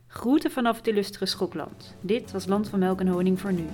Groeten 0.07 0.51
vanaf 0.51 0.77
het 0.77 0.87
illustere 0.87 1.25
Schokland. 1.25 1.95
Dit 2.01 2.31
was 2.31 2.45
Land 2.45 2.69
van 2.69 2.79
Melk 2.79 2.99
en 2.99 3.07
Honing 3.07 3.39
voor 3.39 3.53
nu. 3.53 3.65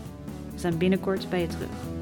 We 0.52 0.60
zijn 0.60 0.78
binnenkort 0.78 1.30
bij 1.30 1.42
je 1.42 1.48
terug. 1.48 1.93